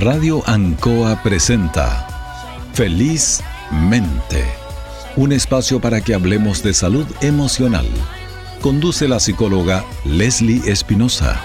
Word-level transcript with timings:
Radio 0.00 0.42
Ancoa 0.46 1.22
presenta 1.22 2.06
Feliz 2.72 3.42
Mente, 3.70 4.42
un 5.14 5.30
espacio 5.30 5.78
para 5.78 6.00
que 6.00 6.14
hablemos 6.14 6.62
de 6.62 6.72
salud 6.72 7.06
emocional. 7.20 7.84
Conduce 8.62 9.06
la 9.08 9.20
psicóloga 9.20 9.84
Leslie 10.06 10.62
Espinosa. 10.64 11.38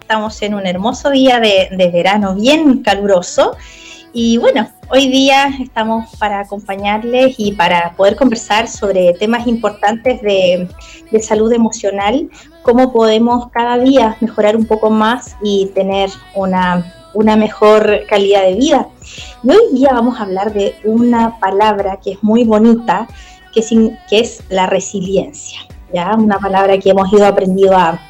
Estamos 0.00 0.42
en 0.42 0.54
un 0.54 0.66
hermoso 0.66 1.10
día 1.10 1.38
de, 1.38 1.68
de 1.70 1.90
verano 1.92 2.34
bien 2.34 2.82
caluroso 2.82 3.56
y 4.12 4.38
bueno, 4.38 4.68
hoy 4.90 5.08
día 5.08 5.50
estamos 5.60 6.16
para 6.18 6.40
acompañarles 6.40 7.36
y 7.38 7.52
para 7.52 7.92
poder 7.96 8.16
conversar 8.16 8.66
sobre 8.66 9.12
temas 9.14 9.46
importantes 9.46 10.20
de, 10.22 10.68
salud 11.20 11.52
emocional, 11.52 12.28
cómo 12.62 12.92
podemos 12.92 13.48
cada 13.50 13.78
día 13.78 14.16
mejorar 14.20 14.56
un 14.56 14.64
poco 14.64 14.90
más 14.90 15.36
y 15.42 15.66
tener 15.74 16.10
una, 16.34 16.92
mejor 17.36 18.00
calidad 18.08 18.42
de 18.42 18.54
vida. 18.54 18.88
Y 19.44 19.50
hoy 19.50 19.74
día 19.74 19.90
vamos 19.92 20.18
a 20.18 20.24
hablar 20.24 20.52
de 20.52 20.74
una 20.84 21.38
palabra 21.38 21.98
que 22.02 22.12
es 22.12 22.22
muy 22.22 22.44
bonita, 22.44 23.06
que 23.54 23.62
que 24.08 24.20
es 24.20 24.42
la 24.48 24.66
resiliencia. 24.66 25.60
¿ya? 25.92 26.14
Una 26.16 26.38
palabra 26.38 26.78
que 26.78 26.90
hemos 26.90 27.12
ido 27.12 27.26
aprendiendo 27.26 27.76
a, 27.76 28.00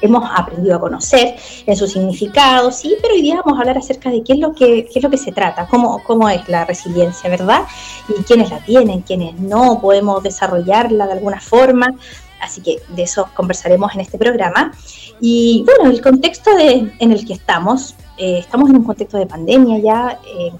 hemos 0.00 0.28
aprendido 0.34 0.76
a 0.76 0.80
conocer 0.80 1.36
en 1.66 1.76
su 1.76 1.86
significado, 1.86 2.70
sí, 2.70 2.96
pero 3.00 3.14
hoy 3.14 3.22
día 3.22 3.40
vamos 3.44 3.58
a 3.58 3.62
hablar 3.62 3.78
acerca 3.78 4.10
de 4.10 4.22
qué 4.22 4.34
es 4.34 4.38
lo 4.38 4.52
que, 4.54 4.88
qué 4.92 4.98
es 4.98 5.02
lo 5.02 5.10
que 5.10 5.18
se 5.18 5.32
trata, 5.32 5.66
cómo, 5.66 6.02
cómo 6.04 6.28
es 6.28 6.48
la 6.48 6.64
resiliencia, 6.64 7.30
¿verdad? 7.30 7.62
Y 8.08 8.22
quiénes 8.22 8.50
la 8.50 8.58
tienen, 8.64 9.02
quiénes 9.02 9.38
no, 9.38 9.80
podemos 9.80 10.22
desarrollarla 10.22 11.06
de 11.06 11.12
alguna 11.12 11.40
forma. 11.40 11.94
Así 12.40 12.60
que 12.60 12.82
de 12.88 13.04
eso 13.04 13.28
conversaremos 13.34 13.94
en 13.94 14.00
este 14.00 14.18
programa. 14.18 14.72
Y 15.20 15.64
bueno, 15.64 15.88
el 15.88 16.02
contexto 16.02 16.54
de, 16.56 16.92
en 16.98 17.12
el 17.12 17.24
que 17.24 17.34
estamos, 17.34 17.94
eh, 18.18 18.38
estamos 18.40 18.68
en 18.68 18.76
un 18.76 18.84
contexto 18.84 19.16
de 19.16 19.26
pandemia 19.26 19.78
ya, 19.78 20.18
eh, 20.26 20.52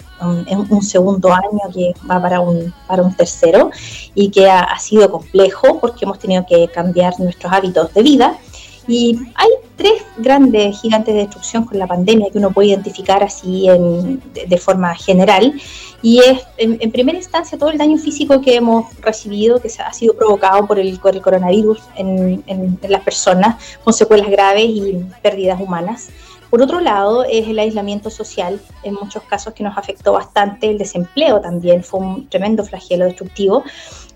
en 0.46 0.66
un, 0.70 0.82
segundo 0.82 1.32
año 1.32 1.60
que 1.74 1.92
va 2.08 2.22
para 2.22 2.38
un, 2.40 2.72
para 2.86 3.02
un 3.02 3.12
tercero 3.16 3.72
y 4.14 4.30
que 4.30 4.48
ha, 4.48 4.60
ha 4.60 4.78
sido 4.78 5.10
complejo 5.10 5.80
porque 5.80 6.04
hemos 6.04 6.20
tenido 6.20 6.46
que 6.46 6.68
cambiar 6.68 7.18
nuestros 7.18 7.52
hábitos 7.52 7.92
de 7.94 8.02
vida 8.02 8.38
y 8.86 9.18
hay 9.34 9.48
tres 9.76 10.02
grandes 10.18 10.80
gigantes 10.80 11.14
de 11.14 11.20
destrucción 11.20 11.64
con 11.64 11.78
la 11.78 11.86
pandemia 11.86 12.30
que 12.30 12.38
uno 12.38 12.50
puede 12.50 12.68
identificar 12.68 13.22
así 13.22 13.68
de, 13.68 14.58
forma 14.58 14.94
general. 14.94 15.54
Y 16.02 16.18
es, 16.18 16.42
en, 16.56 16.90
primera 16.90 17.18
instancia, 17.18 17.58
todo 17.58 17.70
el 17.70 17.78
daño 17.78 17.96
físico 17.96 18.40
que 18.40 18.56
hemos 18.56 18.94
recibido, 19.00 19.60
que 19.60 19.68
ha 19.78 19.92
sido 19.92 20.14
provocado 20.14 20.66
por 20.66 20.78
el, 20.78 20.98
coronavirus 21.00 21.80
en, 21.96 22.42
en 22.46 22.78
las 22.88 23.02
personas, 23.02 23.62
con 23.84 23.92
secuelas 23.92 24.28
graves 24.30 24.66
y 24.66 25.04
pérdidas 25.22 25.60
humanas. 25.60 26.10
Por 26.52 26.60
otro 26.60 26.80
lado, 26.80 27.24
es 27.24 27.48
el 27.48 27.58
aislamiento 27.58 28.10
social, 28.10 28.60
en 28.82 28.92
muchos 28.92 29.22
casos 29.22 29.54
que 29.54 29.64
nos 29.64 29.78
afectó 29.78 30.12
bastante, 30.12 30.68
el 30.68 30.76
desempleo 30.76 31.40
también 31.40 31.82
fue 31.82 32.00
un 32.00 32.28
tremendo 32.28 32.62
flagelo 32.62 33.06
destructivo. 33.06 33.64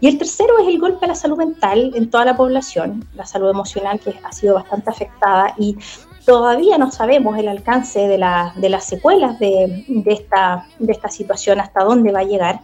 Y 0.00 0.08
el 0.08 0.18
tercero 0.18 0.58
es 0.58 0.68
el 0.68 0.78
golpe 0.78 1.06
a 1.06 1.08
la 1.08 1.14
salud 1.14 1.38
mental 1.38 1.92
en 1.94 2.10
toda 2.10 2.26
la 2.26 2.36
población, 2.36 3.08
la 3.14 3.24
salud 3.24 3.48
emocional 3.48 3.98
que 4.00 4.14
ha 4.22 4.32
sido 4.32 4.52
bastante 4.52 4.90
afectada 4.90 5.54
y 5.56 5.78
todavía 6.26 6.76
no 6.76 6.90
sabemos 6.90 7.38
el 7.38 7.48
alcance 7.48 8.00
de, 8.06 8.18
las 8.18 8.84
secuelas 8.84 9.38
de, 9.38 9.86
esta, 10.04 10.66
de 10.78 10.92
esta 10.92 11.08
situación, 11.08 11.58
hasta 11.58 11.84
dónde 11.84 12.12
va 12.12 12.18
a 12.18 12.24
llegar. 12.24 12.60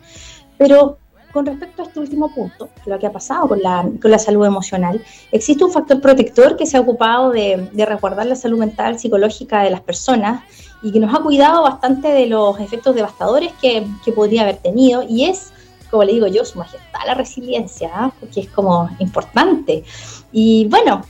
Pero 0.59 0.99
con 1.33 1.47
respecto 1.47 1.83
a 1.83 1.87
este 1.87 2.01
último 2.01 2.33
punto, 2.35 2.69
lo 2.87 2.99
que 2.99 3.07
ha 3.07 3.13
pasado 3.13 3.49
con 3.49 3.63
la, 3.63 3.89
con 4.01 4.11
la 4.11 4.19
salud 4.19 4.45
emocional, 4.45 5.03
existe 5.31 5.65
un 5.65 5.73
factor 5.73 6.01
protector 6.01 6.57
que 6.57 6.67
se 6.67 6.77
ha 6.77 6.81
ocupado 6.81 7.31
de, 7.31 7.69
de 7.73 7.87
resguardar 7.87 8.27
la 8.27 8.37
salud 8.37 8.59
mental 8.59 8.99
psicológica 8.99 9.63
de 9.63 9.71
las 9.71 9.81
personas 9.81 10.43
y 10.83 10.93
que 10.93 11.01
nos 11.01 11.15
ha 11.15 11.23
cuidado 11.23 11.63
bastante 11.63 12.09
de 12.09 12.27
los 12.27 12.59
efectos 12.61 12.95
devastadores 12.95 13.53
que, 13.61 13.87
que 14.05 14.13
podría 14.13 14.43
haber 14.43 14.57
tenido 14.57 15.03
y 15.09 15.25
es 15.25 15.53
como 15.93 16.05
le 16.05 16.15
digo 16.15 16.27
yo, 16.27 16.43
su 16.47 16.59
majestad, 16.59 17.01
la 17.07 17.13
resiliencia, 17.13 17.91
¿ah? 17.93 18.11
porque 18.19 18.41
es 18.41 18.49
como 18.49 18.89
importante. 18.99 19.85
Y 20.33 20.67
bueno, 20.71 21.03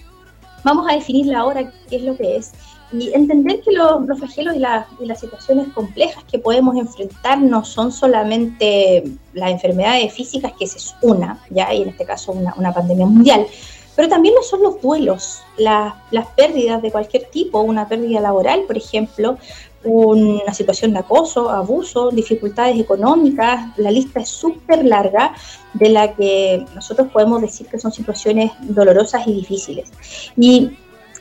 vamos 0.64 0.90
a 0.90 0.94
definirla 0.94 1.38
ahora 1.38 1.70
qué 1.88 1.96
es 1.96 2.02
lo 2.02 2.16
que 2.16 2.36
es 2.36 2.50
y 2.92 3.12
entender 3.14 3.60
que 3.60 3.72
los, 3.72 4.06
los 4.06 4.18
flagelos 4.18 4.56
y, 4.56 4.58
las 4.58 5.20
situaciones 5.20 5.68
complejas 5.68 6.24
que 6.30 6.38
podemos 6.38 6.76
enfrentar 6.76 7.40
no 7.40 7.64
son 7.64 7.92
solamente 7.92 9.04
las 9.32 9.50
enfermedades 9.50 10.12
físicas, 10.12 10.52
que 10.58 10.64
es 10.64 10.94
una, 11.02 11.42
ya, 11.50 11.72
y 11.72 11.82
en 11.82 11.90
este 11.90 12.04
caso 12.04 12.32
una, 12.32 12.54
una 12.56 12.72
pandemia 12.72 13.06
mundial, 13.06 13.46
pero 13.94 14.08
también 14.08 14.34
no 14.34 14.42
son 14.42 14.62
los 14.62 14.80
duelos, 14.80 15.42
las 15.58 16.26
pérdidas 16.34 16.80
de 16.80 16.90
cualquier 16.90 17.24
tipo, 17.24 17.60
una 17.60 17.86
pérdida 17.88 18.20
laboral, 18.20 18.62
por 18.66 18.76
ejemplo, 18.76 19.36
una 19.84 20.54
situación 20.54 20.92
de 20.92 21.00
acoso, 21.00 21.50
abuso, 21.50 22.10
dificultades 22.10 22.78
económicas, 22.78 23.76
la 23.76 23.90
lista 23.90 24.20
es 24.20 24.28
súper 24.28 24.84
larga 24.84 25.34
de 25.74 25.88
la 25.88 26.14
que 26.14 26.64
nosotros 26.74 27.08
podemos 27.12 27.42
decir 27.42 27.66
que 27.66 27.78
son 27.78 27.92
situaciones 27.92 28.52
dolorosas 28.60 29.26
y 29.26 29.34
difíciles. 29.34 29.90
Y 30.36 30.70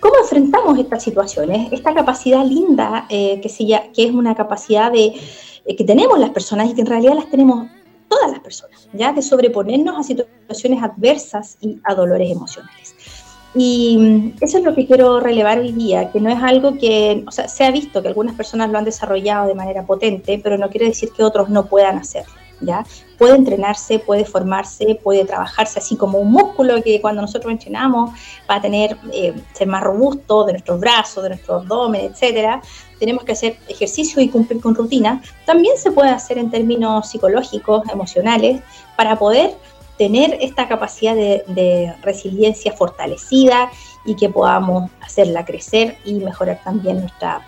¿Cómo 0.02 0.16
enfrentamos 0.20 0.80
estas 0.80 1.04
situaciones? 1.04 1.72
Esta 1.72 1.94
capacidad 1.94 2.44
linda, 2.44 3.06
eh, 3.08 3.40
que, 3.40 4.04
es 4.04 4.12
una 4.12 4.34
capacidad 4.34 4.92
eh, 4.96 5.14
que 5.78 5.84
tenemos 5.84 6.18
las 6.18 6.32
personas 6.32 6.72
y 6.72 6.74
que 6.74 6.82
en 6.82 6.88
realidad 6.88 7.14
las 7.14 7.30
tenemos 7.30 7.68
todas 8.10 8.32
las 8.32 8.40
personas, 8.40 8.90
¿ya? 8.94 9.14
De 9.14 9.22
sobreponernos 9.22 10.00
a 10.00 10.02
situaciones 10.02 10.82
adversas 10.82 11.56
y 11.62 11.80
a 11.84 11.94
dolores 11.94 12.32
emocionales. 12.32 12.96
Y 13.54 13.96
mm, 14.00 14.38
eso 14.42 14.58
es 14.58 14.64
lo 14.64 14.74
que 14.74 14.88
quiero 14.88 15.20
relevar 15.20 15.60
hoy 15.60 15.72
día, 15.72 16.12
que 16.12 16.20
no 16.20 16.32
es 16.32 16.42
algo 16.42 16.80
que, 16.80 17.24
o 17.28 17.32
se 17.32 17.64
ha 17.64 17.70
visto 17.70 18.02
que 18.02 18.08
algunas 18.08 18.36
personas 18.36 18.72
lo 18.72 18.80
han 18.80 18.86
desarrollado 18.86 19.48
de 19.48 19.54
manera 19.54 19.86
potente, 19.86 20.42
pero 20.44 20.58
no 20.58 20.72
quiere 20.72 20.88
decir 20.88 21.12
que 21.16 21.24
otros 21.24 21.50
no 21.50 21.68
puedan 21.68 22.00
hacerlo. 22.00 22.41
Puede 23.18 23.36
entrenarse, 23.36 24.00
puede 24.00 24.26
formarse, 24.26 25.00
puede 25.04 25.26
trabajarse 25.26 25.80
así 25.80 25.96
como 25.96 26.20
un 26.20 26.32
músculo 26.32 26.82
que 26.82 27.00
cuando 27.02 27.22
nosotros 27.22 27.52
entrenamos 27.52 28.12
va 28.50 28.56
a 28.56 28.62
tener, 28.62 28.98
eh, 29.14 29.34
ser 29.54 29.68
más 29.68 29.84
robusto 29.84 30.46
de 30.46 30.54
nuestros 30.54 30.80
brazos, 30.80 31.24
de 31.24 31.30
nuestro 31.30 31.56
abdomen, 31.56 32.12
etcétera. 32.12 32.62
Tenemos 33.00 33.24
que 33.24 33.34
hacer 33.34 33.58
ejercicio 33.68 34.22
y 34.22 34.30
cumplir 34.30 34.62
con 34.62 34.76
rutina. 34.76 35.22
También 35.46 35.78
se 35.78 35.92
puede 35.92 36.10
hacer 36.10 36.38
en 36.38 36.50
términos 36.50 37.10
psicológicos, 37.10 37.88
emocionales, 37.90 38.62
para 38.96 39.18
poder 39.18 39.56
tener 39.98 40.38
esta 40.42 40.68
capacidad 40.68 41.16
de, 41.16 41.44
de, 41.48 41.94
resiliencia 42.02 42.74
fortalecida 42.74 43.70
y 44.04 44.16
que 44.16 44.30
podamos 44.30 44.90
hacerla 45.02 45.46
crecer 45.46 45.98
y 46.06 46.16
mejorar 46.16 46.60
también 46.64 47.02
nuestra, 47.02 47.46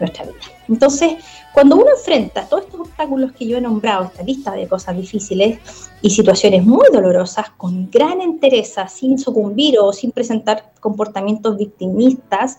nuestra 0.00 0.24
vida. 0.24 0.36
Entonces, 0.68 1.14
cuando 1.52 1.76
uno 1.76 1.86
enfrenta 1.96 2.46
todos 2.46 2.64
estos 2.64 2.80
obstáculos 2.80 3.32
que 3.32 3.46
yo 3.46 3.56
he 3.56 3.60
nombrado, 3.60 4.04
esta 4.04 4.22
lista 4.22 4.52
de 4.52 4.68
cosas 4.68 4.96
difíciles 4.96 5.58
y 6.02 6.10
situaciones 6.10 6.64
muy 6.64 6.86
dolorosas, 6.92 7.50
con 7.56 7.90
gran 7.90 8.20
entereza, 8.20 8.88
sin 8.88 9.18
sucumbir 9.18 9.78
o 9.80 9.92
sin 9.92 10.12
presentar 10.12 10.72
comportamientos 10.80 11.56
victimistas, 11.56 12.58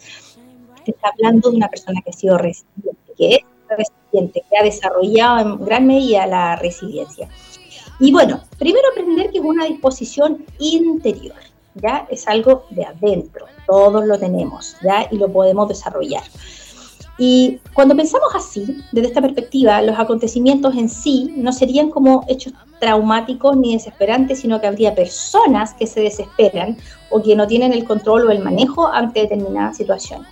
se 0.83 0.91
está 0.91 1.09
hablando 1.09 1.51
de 1.51 1.57
una 1.57 1.67
persona 1.67 2.01
que 2.01 2.09
ha 2.09 2.13
sido 2.13 2.37
resiliente, 2.37 3.13
que 3.17 3.35
es 3.35 3.43
resiliente, 3.69 4.43
que 4.49 4.57
ha 4.57 4.63
desarrollado 4.63 5.39
en 5.39 5.65
gran 5.65 5.85
medida 5.85 6.25
la 6.25 6.55
resiliencia. 6.55 7.29
Y 7.99 8.11
bueno, 8.11 8.41
primero 8.57 8.87
aprender 8.91 9.31
que 9.31 9.39
es 9.39 9.43
una 9.43 9.65
disposición 9.65 10.45
interior, 10.59 11.37
¿ya? 11.75 12.07
Es 12.09 12.27
algo 12.27 12.65
de 12.69 12.85
adentro, 12.85 13.45
todos 13.65 14.05
lo 14.05 14.17
tenemos, 14.19 14.75
¿ya? 14.83 15.07
Y 15.11 15.17
lo 15.17 15.31
podemos 15.31 15.67
desarrollar. 15.67 16.23
Y 17.17 17.59
cuando 17.73 17.95
pensamos 17.95 18.29
así, 18.35 18.83
desde 18.91 19.07
esta 19.07 19.21
perspectiva, 19.21 19.81
los 19.81 19.97
acontecimientos 19.97 20.75
en 20.75 20.87
sí 20.87 21.33
no 21.35 21.51
serían 21.51 21.89
como 21.89 22.23
hechos 22.27 22.53
traumáticos 22.79 23.57
ni 23.57 23.73
desesperantes, 23.73 24.41
sino 24.41 24.61
que 24.61 24.67
habría 24.67 24.93
personas 24.93 25.73
que 25.73 25.87
se 25.87 26.01
desesperan 26.01 26.77
o 27.09 27.21
que 27.23 27.35
no 27.35 27.47
tienen 27.47 27.73
el 27.73 27.85
control 27.85 28.27
o 28.27 28.31
el 28.31 28.43
manejo 28.43 28.87
ante 28.87 29.21
determinadas 29.21 29.77
situaciones. 29.77 30.27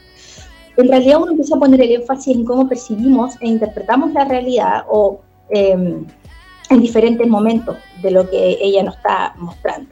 En 0.77 0.89
realidad 0.89 1.21
uno 1.21 1.31
empieza 1.31 1.55
a 1.55 1.59
poner 1.59 1.81
el 1.81 1.91
énfasis 1.91 2.35
en 2.35 2.45
cómo 2.45 2.67
percibimos 2.67 3.35
e 3.39 3.47
interpretamos 3.47 4.13
la 4.13 4.25
realidad 4.25 4.83
o 4.89 5.21
em, 5.49 6.05
en 6.69 6.81
diferentes 6.81 7.27
momentos 7.27 7.77
de 8.01 8.11
lo 8.11 8.29
que 8.29 8.57
ella 8.61 8.83
nos 8.83 8.95
está 8.95 9.33
mostrando. 9.37 9.89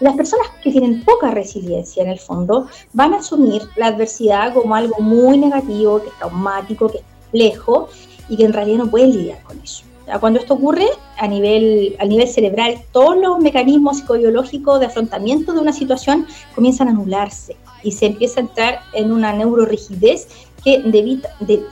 Las 0.00 0.16
personas 0.16 0.48
que 0.62 0.72
tienen 0.72 1.04
poca 1.04 1.30
resiliencia 1.30 2.02
en 2.02 2.08
el 2.08 2.18
fondo 2.18 2.66
van 2.94 3.12
a 3.12 3.18
asumir 3.18 3.62
la 3.76 3.88
adversidad 3.88 4.54
como 4.54 4.74
algo 4.74 4.98
muy 5.00 5.36
negativo, 5.36 6.00
que 6.00 6.08
es 6.08 6.18
traumático, 6.18 6.88
que 6.88 6.98
es 6.98 7.04
complejo 7.24 7.88
y 8.28 8.36
que 8.36 8.44
en 8.44 8.52
realidad 8.54 8.78
no 8.78 8.90
pueden 8.90 9.12
lidiar 9.12 9.42
con 9.42 9.60
eso. 9.60 9.84
Cuando 10.18 10.40
esto 10.40 10.54
ocurre 10.54 10.86
a 11.18 11.28
nivel, 11.28 11.94
a 12.00 12.04
nivel 12.04 12.26
cerebral, 12.26 12.82
todos 12.90 13.16
los 13.16 13.38
mecanismos 13.38 13.98
psicobiológicos 13.98 14.80
de 14.80 14.86
afrontamiento 14.86 15.52
de 15.52 15.60
una 15.60 15.72
situación 15.72 16.26
comienzan 16.54 16.88
a 16.88 16.90
anularse 16.90 17.56
y 17.84 17.92
se 17.92 18.06
empieza 18.06 18.40
a 18.40 18.42
entrar 18.42 18.80
en 18.94 19.12
una 19.12 19.32
neurorigidez 19.32 20.26
que 20.64 20.82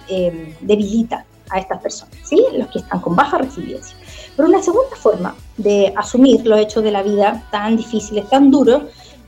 eh, 0.09 0.55
debilita 0.61 1.25
a 1.51 1.59
estas 1.59 1.81
personas, 1.81 2.15
¿sí? 2.25 2.45
Los 2.53 2.69
que 2.69 2.79
están 2.79 3.01
con 3.01 3.17
baja 3.17 3.39
resiliencia. 3.39 3.97
Pero 4.39 4.51
una 4.51 4.63
segunda 4.63 4.95
forma 4.95 5.35
de 5.57 5.93
asumir 5.97 6.47
los 6.47 6.61
hechos 6.61 6.85
de 6.85 6.93
la 6.93 7.03
vida 7.03 7.43
tan 7.51 7.77
difíciles, 7.77 8.29
tan 8.29 8.53
duros, 8.53 8.85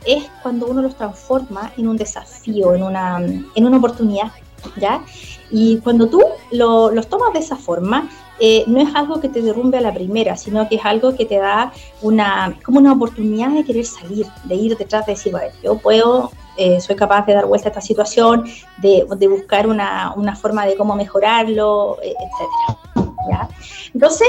es 0.07 0.31
cuando 0.41 0.69
uno 0.69 0.83
los 0.83 0.95
transforma 0.95 1.73
en 1.77 1.89
un 1.89 1.97
desafío, 1.97 2.77
en 2.77 2.85
una, 2.85 3.19
en 3.19 3.67
una 3.67 3.79
oportunidad, 3.79 4.31
¿ya? 4.77 5.03
Y 5.51 5.79
cuando 5.79 6.07
tú 6.07 6.23
los 6.53 7.09
tomas 7.09 7.33
de 7.33 7.41
esa 7.41 7.57
forma, 7.57 8.09
eh, 8.39 8.63
no 8.69 8.81
es 8.81 8.95
algo 8.95 9.21
que 9.21 9.29
te 9.29 9.43
derrumbe 9.43 9.79
a 9.79 9.81
la 9.81 9.93
primera, 9.93 10.37
sino 10.37 10.69
que 10.69 10.77
es 10.77 10.85
algo 10.85 11.17
que 11.17 11.25
te 11.27 11.39
da 11.39 11.73
una, 12.03 12.57
como 12.65 12.79
una 12.79 12.93
oportunidad 12.93 13.51
de 13.51 13.65
querer 13.65 13.87
salir, 13.87 14.29
de 14.45 14.55
ir 14.55 14.79
detrás 14.79 15.07
de 15.07 15.15
decir, 15.15 15.33
bueno, 15.33 15.53
yo 15.61 15.77
puedo, 15.77 16.31
eh, 16.57 16.81
soy 16.81 16.95
capaz 16.95 17.27
de 17.27 17.35
dar 17.35 17.47
vuelta 17.47 17.67
a 17.67 17.71
esta 17.71 17.81
situación, 17.81 18.45
de, 18.77 19.05
de 19.17 19.27
buscar 19.27 19.67
una, 19.67 20.15
una, 20.15 20.37
forma 20.37 20.67
de 20.67 20.77
cómo 20.77 20.95
mejorarlo, 20.95 21.99
eh, 22.01 22.15
etc. 22.15 23.05
¿ya? 23.29 23.49
Entonces, 23.93 24.29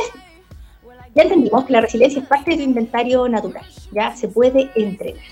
ya 1.15 1.23
entendimos 1.23 1.65
que 1.65 1.73
la 1.73 1.81
resiliencia 1.81 2.21
es 2.21 2.27
parte 2.27 2.51
de 2.51 2.57
tu 2.57 2.63
inventario 2.63 3.27
natural, 3.27 3.65
ya 3.91 4.15
se 4.15 4.27
puede 4.27 4.69
entrenar. 4.75 5.23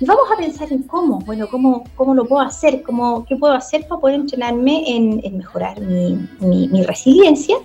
Y 0.00 0.04
vamos 0.04 0.30
a 0.32 0.36
pensar 0.36 0.72
en 0.72 0.84
cómo, 0.84 1.18
bueno, 1.20 1.48
cómo, 1.48 1.84
cómo 1.96 2.14
lo 2.14 2.24
puedo 2.24 2.42
hacer, 2.42 2.82
cómo, 2.82 3.24
qué 3.24 3.36
puedo 3.36 3.52
hacer 3.52 3.86
para 3.88 4.00
poder 4.00 4.16
entrenarme 4.16 4.84
en, 4.86 5.20
en 5.24 5.38
mejorar 5.38 5.80
mi, 5.80 6.28
mi, 6.38 6.68
mi, 6.68 6.84
resiliencia. 6.84 7.56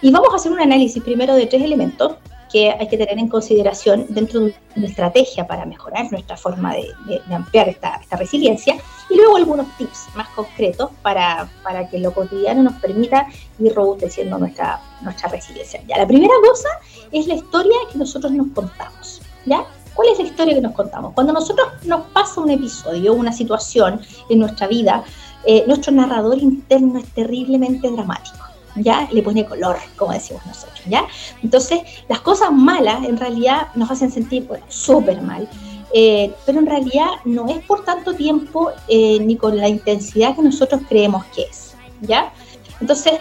Y 0.00 0.12
vamos 0.12 0.28
a 0.32 0.36
hacer 0.36 0.52
un 0.52 0.60
análisis 0.60 1.02
primero 1.02 1.34
de 1.34 1.46
tres 1.46 1.62
elementos 1.62 2.12
que 2.50 2.70
hay 2.70 2.88
que 2.88 2.96
tener 2.96 3.18
en 3.18 3.28
consideración 3.28 4.06
dentro 4.08 4.40
de 4.40 4.54
una 4.76 4.86
estrategia 4.86 5.46
para 5.46 5.66
mejorar 5.66 6.10
nuestra 6.12 6.36
forma 6.36 6.74
de, 6.74 6.88
de, 7.06 7.20
de 7.26 7.34
ampliar 7.34 7.68
esta, 7.68 7.96
esta, 7.96 8.16
resiliencia. 8.16 8.76
Y 9.10 9.16
luego 9.16 9.36
algunos 9.36 9.66
tips 9.76 10.06
más 10.14 10.28
concretos 10.30 10.90
para, 11.02 11.48
para 11.62 11.88
que 11.88 11.98
lo 11.98 12.12
cotidiano 12.12 12.62
nos 12.62 12.74
permita 12.74 13.26
ir 13.58 13.74
robusteciendo 13.74 14.38
nuestra, 14.38 14.80
nuestra 15.02 15.28
resiliencia. 15.28 15.82
Ya, 15.86 15.98
la 15.98 16.06
primera 16.06 16.34
cosa 16.46 16.68
es 17.10 17.26
la 17.26 17.34
historia 17.34 17.76
que 17.90 17.98
nosotros 17.98 18.32
nos 18.32 18.48
contamos. 18.54 19.20
¿Ya? 19.46 19.64
¿Cuál 19.94 20.08
es 20.08 20.18
la 20.18 20.24
historia 20.24 20.54
que 20.54 20.60
nos 20.60 20.72
contamos? 20.72 21.12
Cuando 21.14 21.32
nosotros 21.32 21.68
nos 21.84 22.06
pasa 22.08 22.40
un 22.40 22.50
episodio, 22.50 23.14
una 23.14 23.32
situación 23.32 24.00
en 24.28 24.38
nuestra 24.38 24.68
vida, 24.68 25.02
eh, 25.44 25.64
nuestro 25.66 25.92
narrador 25.92 26.38
interno 26.38 26.98
es 26.98 27.08
terriblemente 27.12 27.90
dramático. 27.90 28.38
¿ya? 28.76 29.08
Le 29.12 29.22
pone 29.22 29.44
color, 29.44 29.76
como 29.96 30.12
decimos 30.12 30.44
nosotros, 30.46 30.80
¿ya? 30.86 31.04
Entonces, 31.42 31.80
las 32.08 32.20
cosas 32.20 32.52
malas 32.52 33.04
en 33.04 33.16
realidad 33.16 33.68
nos 33.74 33.90
hacen 33.90 34.10
sentir 34.10 34.46
bueno, 34.46 34.64
súper 34.68 35.20
mal, 35.22 35.48
eh, 35.92 36.32
pero 36.46 36.60
en 36.60 36.66
realidad 36.66 37.08
no 37.24 37.48
es 37.48 37.64
por 37.64 37.84
tanto 37.84 38.14
tiempo 38.14 38.70
eh, 38.88 39.18
ni 39.20 39.36
con 39.36 39.56
la 39.56 39.68
intensidad 39.68 40.36
que 40.36 40.42
nosotros 40.42 40.82
creemos 40.88 41.24
que 41.26 41.42
es, 41.42 41.74
¿ya? 42.00 42.32
Entonces, 42.80 43.14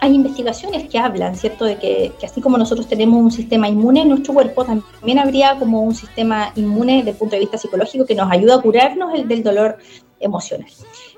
hay 0.00 0.14
investigaciones 0.14 0.88
que 0.88 0.98
hablan, 0.98 1.34
¿cierto?, 1.34 1.64
de 1.64 1.78
que, 1.78 2.12
que, 2.18 2.26
así 2.26 2.40
como 2.40 2.58
nosotros 2.58 2.86
tenemos 2.86 3.22
un 3.22 3.30
sistema 3.30 3.68
inmune 3.68 4.02
en 4.02 4.10
nuestro 4.10 4.34
cuerpo, 4.34 4.64
también 4.64 5.18
habría 5.18 5.58
como 5.58 5.82
un 5.82 5.94
sistema 5.94 6.52
inmune 6.56 6.98
desde 6.98 7.10
el 7.10 7.16
punto 7.16 7.36
de 7.36 7.40
vista 7.40 7.56
psicológico 7.56 8.04
que 8.04 8.14
nos 8.14 8.30
ayuda 8.30 8.56
a 8.56 8.60
curarnos 8.60 9.14
el, 9.14 9.26
del 9.26 9.42
dolor 9.42 9.78
emocional. 10.20 10.68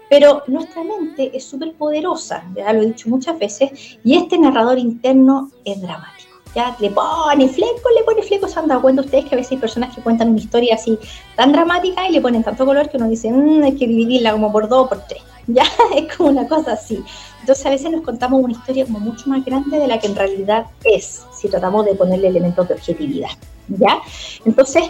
Pero 0.08 0.42
nuestra 0.46 0.84
mente 0.84 1.36
es 1.36 1.44
súper 1.44 1.74
poderosa, 1.74 2.44
ya 2.54 2.72
lo 2.72 2.82
he 2.82 2.86
dicho 2.86 3.08
muchas 3.08 3.38
veces, 3.38 3.98
y 4.04 4.16
este 4.16 4.38
narrador 4.38 4.78
interno 4.78 5.50
es 5.64 5.80
dramático. 5.80 6.15
Ya 6.56 6.74
le 6.80 6.90
pone 6.90 7.48
fleco, 7.50 7.90
le 7.94 8.02
pone 8.02 8.22
fleco, 8.22 8.48
se 8.48 8.58
han 8.58 8.66
dado 8.66 8.80
cuenta 8.80 9.02
ustedes 9.02 9.26
que 9.26 9.34
a 9.34 9.36
veces 9.36 9.52
hay 9.52 9.58
personas 9.58 9.94
que 9.94 10.00
cuentan 10.00 10.30
una 10.30 10.38
historia 10.38 10.74
así 10.74 10.98
tan 11.34 11.52
dramática 11.52 12.08
y 12.08 12.12
le 12.12 12.22
ponen 12.22 12.42
tanto 12.42 12.64
color 12.64 12.88
que 12.88 12.96
uno 12.96 13.10
dice, 13.10 13.30
mmm, 13.30 13.62
hay 13.62 13.76
que 13.76 13.86
dividirla 13.86 14.32
como 14.32 14.50
por 14.50 14.66
dos 14.66 14.86
o 14.86 14.88
por 14.88 15.00
tres. 15.06 15.22
Ya 15.48 15.62
es 15.94 16.16
como 16.16 16.30
una 16.30 16.48
cosa 16.48 16.72
así. 16.72 17.04
Entonces 17.40 17.66
a 17.66 17.70
veces 17.70 17.90
nos 17.92 18.00
contamos 18.00 18.42
una 18.42 18.54
historia 18.54 18.86
como 18.86 19.00
mucho 19.00 19.28
más 19.28 19.44
grande 19.44 19.78
de 19.78 19.86
la 19.86 20.00
que 20.00 20.06
en 20.06 20.16
realidad 20.16 20.66
es, 20.82 21.24
si 21.32 21.48
tratamos 21.48 21.84
de 21.84 21.94
ponerle 21.94 22.28
elementos 22.28 22.66
de 22.66 22.74
objetividad. 22.74 23.28
¿Ya? 23.68 24.00
Entonces 24.46 24.84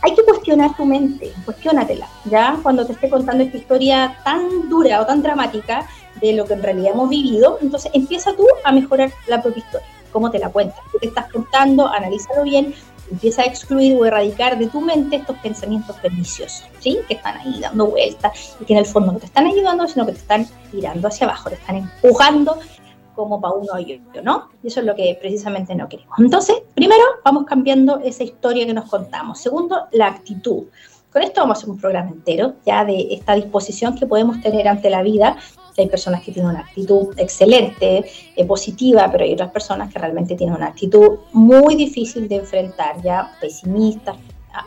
hay 0.00 0.14
que 0.14 0.22
cuestionar 0.24 0.74
tu 0.76 0.86
mente, 0.86 1.30
cuestionatela, 1.44 2.08
¿ya? 2.24 2.58
Cuando 2.62 2.84
te 2.84 2.92
esté 2.94 3.08
contando 3.08 3.44
esta 3.44 3.58
historia 3.58 4.16
tan 4.24 4.68
dura 4.68 5.02
o 5.02 5.06
tan 5.06 5.22
dramática 5.22 5.86
de 6.20 6.32
lo 6.32 6.44
que 6.44 6.54
en 6.54 6.62
realidad 6.62 6.92
hemos 6.94 7.08
vivido, 7.08 7.58
entonces 7.60 7.90
empieza 7.94 8.34
tú 8.34 8.46
a 8.64 8.72
mejorar 8.72 9.12
la 9.28 9.40
propia 9.40 9.62
historia, 9.62 9.86
cómo 10.12 10.30
te 10.30 10.38
la 10.38 10.50
cuentas, 10.50 10.78
qué 10.92 10.98
te 10.98 11.06
estás 11.08 11.32
contando, 11.32 11.88
analízalo 11.88 12.44
bien, 12.44 12.74
empieza 13.10 13.42
a 13.42 13.44
excluir 13.46 13.96
o 13.96 14.04
erradicar 14.04 14.58
de 14.58 14.66
tu 14.68 14.80
mente 14.80 15.16
estos 15.16 15.36
pensamientos 15.38 15.96
perniciosos, 15.96 16.64
¿sí? 16.78 16.98
Que 17.08 17.14
están 17.14 17.36
ahí 17.38 17.60
dando 17.60 17.86
vueltas 17.86 18.56
y 18.60 18.64
que 18.64 18.72
en 18.72 18.78
el 18.80 18.86
fondo 18.86 19.12
no 19.12 19.18
te 19.18 19.26
están 19.26 19.46
ayudando, 19.46 19.86
sino 19.86 20.06
que 20.06 20.12
te 20.12 20.18
están 20.18 20.46
tirando 20.70 21.08
hacia 21.08 21.26
abajo, 21.26 21.50
te 21.50 21.56
están 21.56 21.76
empujando 21.76 22.58
como 23.14 23.40
para 23.40 23.54
un 23.54 23.68
hoyo, 23.70 23.98
¿no? 24.22 24.48
Y 24.62 24.68
eso 24.68 24.80
es 24.80 24.86
lo 24.86 24.94
que 24.94 25.16
precisamente 25.20 25.74
no 25.74 25.88
queremos. 25.88 26.18
Entonces, 26.18 26.62
primero, 26.74 27.02
vamos 27.24 27.44
cambiando 27.44 28.00
esa 28.00 28.24
historia 28.24 28.66
que 28.66 28.72
nos 28.72 28.88
contamos. 28.88 29.38
Segundo, 29.38 29.86
la 29.92 30.06
actitud. 30.06 30.64
Con 31.12 31.22
esto 31.22 31.42
vamos 31.42 31.56
a 31.56 31.60
hacer 31.60 31.70
un 31.70 31.78
programa 31.78 32.08
entero, 32.08 32.54
ya 32.64 32.86
de 32.86 33.08
esta 33.10 33.34
disposición 33.34 33.96
que 33.96 34.06
podemos 34.06 34.40
tener 34.40 34.66
ante 34.66 34.88
la 34.88 35.02
vida. 35.02 35.36
Hay 35.80 35.88
personas 35.88 36.22
que 36.22 36.32
tienen 36.32 36.50
una 36.50 36.60
actitud 36.60 37.14
excelente, 37.16 38.04
eh, 38.36 38.44
positiva, 38.44 39.08
pero 39.10 39.24
hay 39.24 39.32
otras 39.32 39.50
personas 39.50 39.92
que 39.92 39.98
realmente 39.98 40.34
tienen 40.34 40.56
una 40.56 40.66
actitud 40.66 41.18
muy 41.32 41.74
difícil 41.76 42.28
de 42.28 42.36
enfrentar, 42.36 43.00
ya 43.02 43.32
pesimistas 43.40 44.16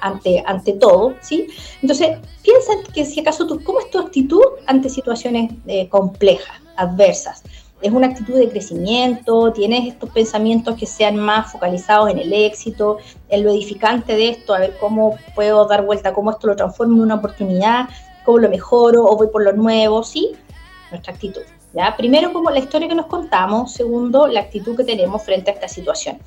ante, 0.01 0.43
ante 0.45 0.73
todo, 0.73 1.13
¿sí? 1.21 1.47
Entonces, 1.81 2.17
piensa 2.41 2.73
que 2.93 3.05
si 3.05 3.19
acaso 3.19 3.45
tú, 3.45 3.63
¿cómo 3.63 3.79
es 3.79 3.89
tu 3.91 3.99
actitud 3.99 4.41
ante 4.65 4.89
situaciones 4.89 5.51
eh, 5.67 5.87
complejas, 5.89 6.59
adversas? 6.75 7.43
es 7.81 7.91
una 7.91 8.07
actitud 8.07 8.35
de 8.35 8.49
crecimiento, 8.49 9.51
tienes 9.53 9.87
estos 9.87 10.09
pensamientos 10.09 10.75
que 10.75 10.85
sean 10.85 11.17
más 11.17 11.51
focalizados 11.51 12.09
en 12.09 12.17
el 12.17 12.33
éxito, 12.33 12.97
en 13.29 13.43
lo 13.43 13.51
edificante 13.51 14.15
de 14.15 14.29
esto, 14.29 14.53
a 14.53 14.59
ver 14.59 14.77
cómo 14.79 15.17
puedo 15.35 15.67
dar 15.67 15.85
vuelta, 15.85 16.13
cómo 16.13 16.31
esto 16.31 16.47
lo 16.47 16.55
transformo 16.55 16.95
en 16.95 17.01
una 17.01 17.15
oportunidad, 17.15 17.89
cómo 18.23 18.39
lo 18.39 18.49
mejoro 18.49 19.05
o 19.05 19.15
voy 19.15 19.27
por 19.27 19.43
lo 19.43 19.53
nuevo, 19.53 20.03
¿sí? 20.03 20.31
Nuestra 20.91 21.13
actitud. 21.13 21.41
¿ya? 21.73 21.95
Primero, 21.97 22.31
como 22.33 22.49
la 22.49 22.59
historia 22.59 22.87
que 22.87 22.95
nos 22.95 23.07
contamos, 23.07 23.73
segundo, 23.73 24.27
la 24.27 24.41
actitud 24.41 24.75
que 24.75 24.83
tenemos 24.83 25.23
frente 25.23 25.51
a 25.51 25.53
esta 25.53 25.67
situación. 25.67 26.17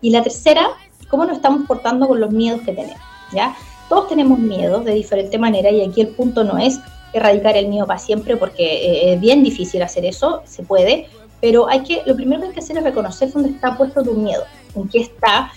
Y 0.00 0.10
la 0.10 0.22
tercera, 0.22 0.68
cómo 1.08 1.24
nos 1.24 1.36
estamos 1.36 1.66
portando 1.66 2.06
con 2.06 2.20
los 2.20 2.30
miedos 2.30 2.60
que 2.62 2.72
tenemos, 2.72 3.00
¿ya? 3.32 3.56
Todos 3.88 4.08
tenemos 4.08 4.38
miedos 4.38 4.84
de 4.84 4.92
diferente 4.92 5.38
manera 5.38 5.70
y 5.70 5.82
aquí 5.82 6.02
el 6.02 6.08
punto 6.08 6.44
no 6.44 6.58
es 6.58 6.78
erradicar 7.12 7.56
el 7.56 7.68
miedo 7.68 7.86
para 7.86 7.98
siempre 7.98 8.36
porque 8.36 8.64
eh, 8.64 9.14
es 9.14 9.20
bien 9.20 9.42
difícil 9.42 9.82
hacer 9.82 10.04
eso, 10.04 10.42
se 10.44 10.62
puede, 10.62 11.08
pero 11.40 11.68
hay 11.68 11.82
que, 11.82 12.02
lo 12.04 12.14
primero 12.14 12.42
que 12.42 12.48
hay 12.48 12.54
que 12.54 12.60
hacer 12.60 12.76
es 12.76 12.84
reconocer 12.84 13.32
dónde 13.32 13.50
está 13.50 13.76
puesto 13.76 14.02
tu 14.02 14.12
miedo, 14.12 14.44
en 14.74 14.88
qué 14.88 15.00
está, 15.00 15.50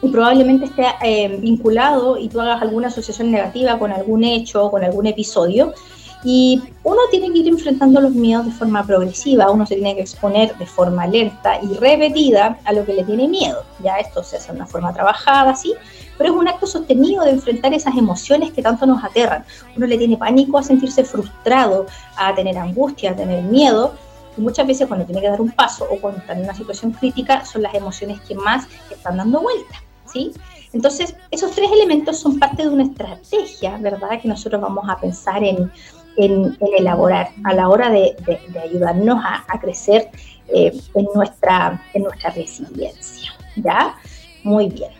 y 0.00 0.08
probablemente 0.08 0.66
esté 0.66 0.84
eh, 1.02 1.36
vinculado 1.40 2.16
y 2.16 2.28
tú 2.28 2.40
hagas 2.40 2.62
alguna 2.62 2.86
asociación 2.86 3.32
negativa 3.32 3.78
con 3.78 3.90
algún 3.90 4.22
hecho, 4.22 4.70
con 4.70 4.84
algún 4.84 5.06
episodio, 5.06 5.74
y 6.24 6.60
uno 6.82 6.98
tiene 7.10 7.32
que 7.32 7.38
ir 7.38 7.48
enfrentando 7.48 8.00
los 8.00 8.12
miedos 8.12 8.46
de 8.46 8.52
forma 8.52 8.84
progresiva, 8.84 9.50
uno 9.50 9.64
se 9.66 9.76
tiene 9.76 9.94
que 9.94 10.02
exponer 10.02 10.56
de 10.58 10.66
forma 10.66 11.06
lenta 11.06 11.60
y 11.62 11.74
repetida 11.74 12.58
a 12.64 12.72
lo 12.72 12.84
que 12.84 12.94
le 12.94 13.04
tiene 13.04 13.28
miedo. 13.28 13.62
Ya 13.82 13.96
esto 13.98 14.22
se 14.24 14.36
hace 14.36 14.50
de 14.52 14.56
una 14.56 14.66
forma 14.66 14.92
trabajada, 14.92 15.54
sí, 15.54 15.74
pero 16.16 16.30
es 16.30 16.36
un 16.36 16.48
acto 16.48 16.66
sostenido 16.66 17.24
de 17.24 17.30
enfrentar 17.30 17.72
esas 17.72 17.96
emociones 17.96 18.52
que 18.52 18.62
tanto 18.62 18.84
nos 18.86 19.02
aterran. 19.04 19.44
Uno 19.76 19.86
le 19.86 19.96
tiene 19.96 20.16
pánico 20.16 20.58
a 20.58 20.62
sentirse 20.62 21.04
frustrado, 21.04 21.86
a 22.16 22.34
tener 22.34 22.58
angustia, 22.58 23.12
a 23.12 23.16
tener 23.16 23.44
miedo, 23.44 23.94
y 24.36 24.40
muchas 24.40 24.66
veces 24.66 24.86
cuando 24.86 25.06
tiene 25.06 25.20
que 25.20 25.28
dar 25.28 25.40
un 25.40 25.50
paso 25.50 25.86
o 25.90 26.00
cuando 26.00 26.20
está 26.20 26.32
en 26.32 26.44
una 26.44 26.54
situación 26.54 26.92
crítica 26.92 27.44
son 27.44 27.62
las 27.62 27.74
emociones 27.74 28.20
que 28.22 28.34
más 28.34 28.66
están 28.90 29.16
dando 29.16 29.40
vuelta, 29.40 29.82
¿sí? 30.12 30.32
Entonces, 30.72 31.14
esos 31.30 31.52
tres 31.52 31.70
elementos 31.72 32.18
son 32.18 32.38
parte 32.38 32.62
de 32.62 32.68
una 32.68 32.84
estrategia, 32.84 33.78
¿verdad? 33.78 34.20
Que 34.20 34.28
nosotros 34.28 34.60
vamos 34.60 34.84
a 34.88 34.98
pensar 34.98 35.42
en, 35.42 35.72
en, 36.18 36.56
elaborar 36.76 37.30
a 37.44 37.54
la 37.54 37.68
hora 37.68 37.90
de, 37.90 38.14
ayudarnos 38.62 39.24
a, 39.24 39.44
a 39.48 39.60
crecer 39.60 40.10
eh, 40.48 40.72
en, 40.94 41.06
nuestra, 41.14 41.82
en 41.94 42.02
nuestra 42.04 42.30
resiliencia, 42.30 43.32
¿ya? 43.56 43.94
Muy 44.42 44.68
bien. 44.68 44.90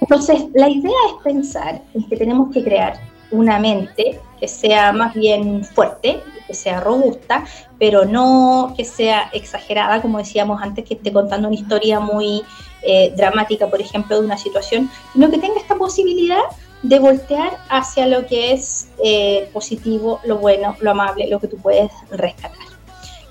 Entonces, 0.00 0.44
la 0.54 0.68
idea 0.68 0.96
es 1.08 1.22
pensar 1.24 1.82
en 1.94 2.08
que 2.08 2.16
tenemos 2.16 2.52
que 2.52 2.62
crear 2.62 3.00
una 3.30 3.58
mente 3.58 4.20
que 4.38 4.48
sea 4.48 4.92
más 4.92 5.14
bien 5.14 5.64
fuerte, 5.64 6.20
que 6.46 6.54
sea 6.54 6.80
robusta, 6.80 7.44
pero 7.78 8.04
no 8.04 8.74
que 8.76 8.84
sea 8.84 9.30
exagerada, 9.32 10.00
como 10.00 10.18
decíamos 10.18 10.62
antes, 10.62 10.84
que 10.84 10.94
esté 10.94 11.12
contando 11.12 11.48
una 11.48 11.56
historia 11.56 11.98
muy 12.00 12.42
eh, 12.82 13.12
dramática, 13.16 13.68
por 13.68 13.80
ejemplo, 13.80 14.18
de 14.18 14.26
una 14.26 14.38
situación, 14.38 14.90
sino 15.12 15.30
que 15.30 15.38
tenga 15.38 15.60
esta 15.60 15.76
posibilidad 15.76 16.42
de 16.82 16.98
voltear 16.98 17.58
hacia 17.68 18.06
lo 18.06 18.26
que 18.26 18.52
es 18.52 18.88
eh, 19.02 19.50
positivo, 19.52 20.20
lo 20.24 20.38
bueno, 20.38 20.76
lo 20.80 20.92
amable, 20.92 21.28
lo 21.28 21.40
que 21.40 21.48
tú 21.48 21.56
puedes 21.56 21.90
rescatar. 22.10 22.66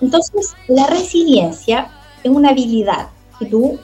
Entonces, 0.01 0.56
la 0.68 0.86
resiliencia 0.88 1.89
es 2.24 2.32
una 2.32 2.50
habilidad 2.50 3.10
que 3.39 3.46
tú 3.46 3.80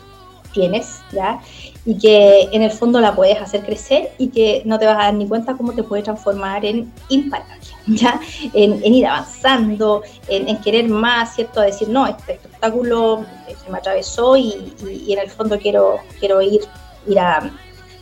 tienes, 0.53 0.99
¿ya? 1.11 1.41
Y 1.85 1.97
que 1.97 2.49
en 2.51 2.61
el 2.61 2.71
fondo 2.71 3.01
la 3.01 3.15
puedes 3.15 3.41
hacer 3.41 3.65
crecer 3.65 4.11
y 4.17 4.29
que 4.29 4.61
no 4.65 4.77
te 4.79 4.85
vas 4.85 4.95
a 4.95 5.05
dar 5.05 5.13
ni 5.13 5.27
cuenta 5.27 5.55
cómo 5.55 5.73
te 5.73 5.83
puede 5.83 6.03
transformar 6.03 6.63
en 6.63 6.93
imparable, 7.09 7.55
¿ya? 7.87 8.19
En, 8.53 8.83
ir 8.93 9.07
avanzando, 9.07 10.03
en, 10.27 10.55
querer 10.61 10.87
más, 10.87 11.35
¿cierto? 11.35 11.59
A 11.59 11.65
decir, 11.65 11.89
no, 11.89 12.05
este, 12.05 12.39
obstáculo 12.45 13.25
se 13.47 13.71
me 13.71 13.79
atravesó 13.79 14.37
y, 14.37 14.73
en 15.09 15.19
el 15.19 15.29
fondo 15.29 15.57
quiero, 15.57 15.97
quiero 16.19 16.41
ir, 16.41 16.61
ir 17.07 17.19
a... 17.19 17.51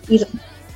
Ir, 0.10 0.28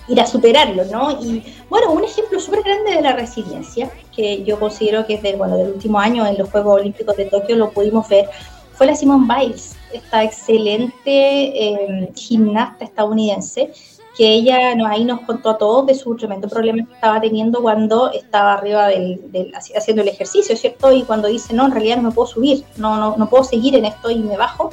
ir 0.07 0.21
a 0.21 0.25
superarlo, 0.25 0.83
¿no? 0.85 1.11
Y 1.11 1.43
bueno, 1.69 1.91
un 1.91 2.03
ejemplo 2.03 2.39
súper 2.39 2.61
grande 2.63 2.95
de 2.95 3.01
la 3.01 3.13
resiliencia, 3.13 3.89
que 4.15 4.43
yo 4.43 4.59
considero 4.59 5.05
que 5.05 5.15
es 5.15 5.23
del, 5.23 5.37
bueno, 5.37 5.57
del 5.57 5.69
último 5.69 5.99
año 5.99 6.25
en 6.25 6.37
los 6.37 6.49
Juegos 6.49 6.81
Olímpicos 6.81 7.17
de 7.17 7.25
Tokio 7.25 7.55
lo 7.55 7.71
pudimos 7.71 8.07
ver, 8.07 8.29
fue 8.73 8.87
la 8.87 8.95
Simone 8.95 9.25
Biles, 9.27 9.75
esta 9.93 10.23
excelente 10.23 11.03
eh, 11.07 12.09
gimnasta 12.15 12.83
estadounidense, 12.85 13.71
que 14.17 14.27
ella 14.27 14.75
no, 14.75 14.85
ahí 14.87 15.03
nos 15.03 15.21
contó 15.21 15.49
a 15.49 15.57
todos 15.57 15.85
de 15.87 15.95
su 15.95 16.15
tremendo 16.15 16.47
problema 16.47 16.85
que 16.85 16.93
estaba 16.93 17.19
teniendo 17.19 17.61
cuando 17.61 18.11
estaba 18.11 18.53
arriba 18.53 18.87
del, 18.87 19.19
del, 19.31 19.53
haciendo 19.55 20.03
el 20.03 20.07
ejercicio, 20.07 20.55
¿cierto? 20.55 20.91
Y 20.91 21.03
cuando 21.03 21.27
dice, 21.27 21.53
no, 21.53 21.65
en 21.65 21.71
realidad 21.71 21.97
no 21.97 22.03
me 22.03 22.11
puedo 22.11 22.27
subir, 22.27 22.63
no, 22.77 22.97
no, 22.97 23.17
no 23.17 23.29
puedo 23.29 23.43
seguir 23.43 23.75
en 23.75 23.85
esto 23.85 24.09
y 24.09 24.19
me 24.19 24.37
bajo 24.37 24.69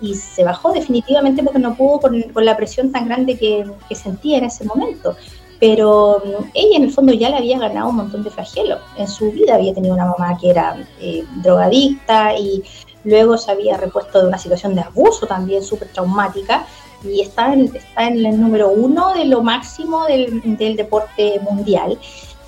y 0.00 0.14
se 0.14 0.44
bajó 0.44 0.72
definitivamente 0.72 1.42
porque 1.42 1.58
no 1.58 1.74
pudo 1.74 2.00
con, 2.00 2.44
la 2.44 2.56
presión 2.56 2.92
tan 2.92 3.06
grande 3.06 3.38
que, 3.38 3.64
sentía 3.94 4.38
en 4.38 4.44
ese 4.44 4.64
momento. 4.64 5.16
Pero 5.60 6.22
mm, 6.24 6.44
ella 6.54 6.76
en 6.76 6.82
el 6.84 6.92
fondo 6.92 7.12
ya 7.12 7.30
le 7.30 7.36
había 7.36 7.58
ganado 7.58 7.88
un 7.90 7.96
montón 7.96 8.24
de 8.24 8.30
flagelos. 8.30 8.80
En 8.96 9.08
su 9.08 9.30
vida 9.30 9.54
había 9.54 9.74
tenido 9.74 9.94
una 9.94 10.06
mamá 10.06 10.36
que 10.40 10.50
era 10.50 10.76
eh, 11.00 11.24
drogadicta 11.42 12.36
y 12.36 12.62
luego 13.04 13.36
se 13.36 13.50
había 13.50 13.76
repuesto 13.76 14.20
de 14.20 14.28
una 14.28 14.38
situación 14.38 14.74
de 14.74 14.82
abuso 14.82 15.26
también 15.26 15.62
súper 15.62 15.88
traumática 15.88 16.66
y 17.04 17.20
está 17.20 17.52
en, 17.52 17.64
está 17.74 18.06
en 18.06 18.24
el 18.24 18.40
número 18.40 18.70
uno 18.70 19.12
de 19.12 19.26
lo 19.26 19.42
máximo 19.42 20.06
del, 20.06 20.56
del 20.56 20.76
deporte 20.76 21.38
mundial 21.40 21.98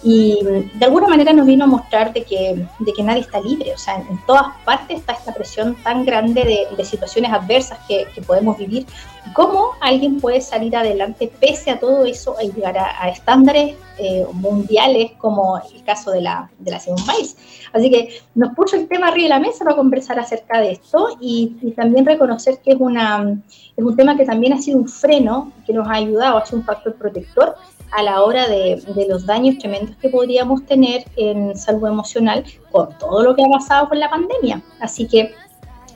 y 0.08 0.38
de 0.74 0.84
alguna 0.84 1.08
manera 1.08 1.32
nos 1.32 1.46
vino 1.46 1.64
a 1.64 1.66
mostrar 1.66 2.12
de 2.12 2.22
que, 2.22 2.64
de 2.78 2.92
que 2.92 3.02
nadie 3.02 3.22
está 3.22 3.40
libre, 3.40 3.72
o 3.74 3.76
sea, 3.76 3.96
en, 3.96 4.24
todas 4.24 4.46
partes 4.64 5.00
está 5.00 5.14
esta 5.14 5.34
presión 5.34 5.74
tan 5.82 6.04
grande 6.04 6.44
de, 6.44 6.76
de 6.76 6.84
situaciones 6.84 7.32
adversas 7.32 7.80
que, 7.88 8.06
que, 8.14 8.22
podemos 8.22 8.56
vivir, 8.56 8.86
cómo 9.32 9.72
alguien 9.80 10.20
puede 10.20 10.40
salir 10.40 10.76
adelante 10.76 11.28
pese 11.40 11.72
a 11.72 11.80
todo 11.80 12.04
eso 12.04 12.36
y 12.40 12.52
llegar 12.52 12.78
a, 12.78 13.08
estándares 13.08 13.74
eh, 13.98 14.24
mundiales 14.32 15.10
como 15.18 15.58
el 15.74 15.82
caso 15.82 16.12
de 16.12 16.20
la, 16.20 16.52
de 16.60 16.70
la 16.70 16.78
Simone 16.78 17.02
Biles. 17.02 17.36
Así 17.72 17.90
que 17.90 18.20
nos 18.36 18.54
puso 18.54 18.76
el 18.76 18.86
tema 18.86 19.08
arriba 19.08 19.24
de 19.24 19.30
la 19.30 19.40
mesa 19.40 19.64
para 19.64 19.74
conversar 19.74 20.20
acerca 20.20 20.60
de 20.60 20.70
esto 20.70 21.16
y, 21.20 21.56
y 21.62 21.72
también 21.72 22.06
reconocer 22.06 22.60
que 22.64 22.70
es, 22.70 22.76
una, 22.78 23.42
es 23.76 23.84
un 23.84 23.96
tema 23.96 24.16
que 24.16 24.24
también 24.24 24.52
ha 24.52 24.62
sido 24.62 24.78
un 24.78 24.88
freno, 24.88 25.50
que 25.66 25.72
nos 25.72 25.88
ha 25.88 25.94
ayudado, 25.94 26.38
ha 26.38 26.46
sido 26.46 26.60
un 26.60 26.64
factor 26.64 26.94
protector 26.94 27.56
a 27.96 28.02
la 28.02 28.22
hora 28.22 28.46
de, 28.46 28.78
los 29.08 29.24
daños 29.24 29.56
tremendos 29.56 29.96
que 29.96 30.10
podríamos 30.10 30.66
tener 30.66 31.04
en 31.16 31.56
salud 31.56 31.88
emocional 31.88 32.44
con 32.70 32.90
todo 32.98 33.22
lo 33.22 33.34
que 33.34 33.42
ha 33.42 33.48
pasado 33.48 33.88
con 33.88 33.98
la 33.98 34.10
pandemia. 34.10 34.62
Así 34.80 35.08
que 35.08 35.32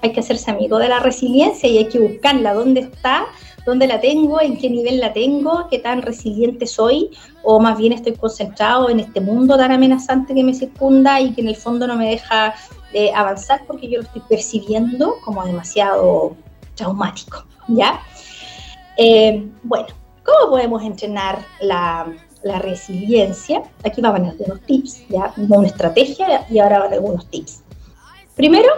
hay 0.00 0.12
que 0.12 0.20
hacerse 0.20 0.50
amigo 0.50 0.78
de 0.78 0.88
la 0.88 1.00
resiliencia 1.00 1.68
y 1.68 1.76
hay 1.76 1.88
que 1.88 1.98
buscarla, 1.98 2.54
dónde 2.54 2.80
está, 2.80 3.26
dónde 3.66 3.86
la 3.86 4.00
tengo, 4.00 4.40
en 4.40 4.56
qué 4.56 4.70
nivel 4.70 4.98
la 4.98 5.12
tengo, 5.12 5.66
qué 5.70 5.78
tan 5.78 6.00
resiliente 6.00 6.66
soy, 6.66 7.10
o 7.42 7.60
más 7.60 7.76
bien 7.76 7.92
estoy 7.92 8.14
concentrado 8.14 8.88
en 8.88 9.00
este 9.00 9.20
mundo 9.20 9.58
tan 9.58 9.70
amenazante 9.70 10.34
que 10.34 10.42
me 10.42 10.54
circunda 10.54 11.20
y 11.20 11.34
que 11.34 11.42
en 11.42 11.48
el 11.48 11.56
fondo 11.56 11.86
no 11.86 11.96
me 11.96 12.08
deja 12.08 12.54
eh, 12.94 13.12
avanzar 13.14 13.60
porque 13.66 13.90
yo 13.90 13.98
lo 13.98 14.04
estoy 14.04 14.22
percibiendo 14.26 15.16
como 15.22 15.44
demasiado 15.44 16.34
traumático, 16.76 17.44
¿ya? 17.68 18.00
Eh, 18.96 19.46
bueno, 19.62 19.99
¿Cómo 20.30 20.50
podemos 20.50 20.82
entrenar 20.82 21.44
la, 21.60 22.06
resiliencia? 22.60 23.62
Aquí 23.84 24.00
van 24.00 24.26
algunos 24.26 24.60
tips, 24.62 25.08
ya 25.08 25.32
una 25.36 25.66
estrategia 25.66 26.46
y 26.48 26.58
ahora 26.58 26.78
van 26.78 26.92
algunos 26.92 27.26
tips. 27.26 27.62
Primero, 28.36 28.68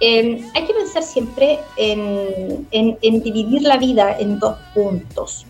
em, 0.00 0.46
hay 0.54 0.66
que 0.66 0.74
pensar 0.74 1.02
siempre 1.02 1.58
en, 1.76 2.68
dividir 3.00 3.62
la 3.62 3.78
vida 3.78 4.16
en 4.18 4.38
dos 4.38 4.56
puntos, 4.74 5.46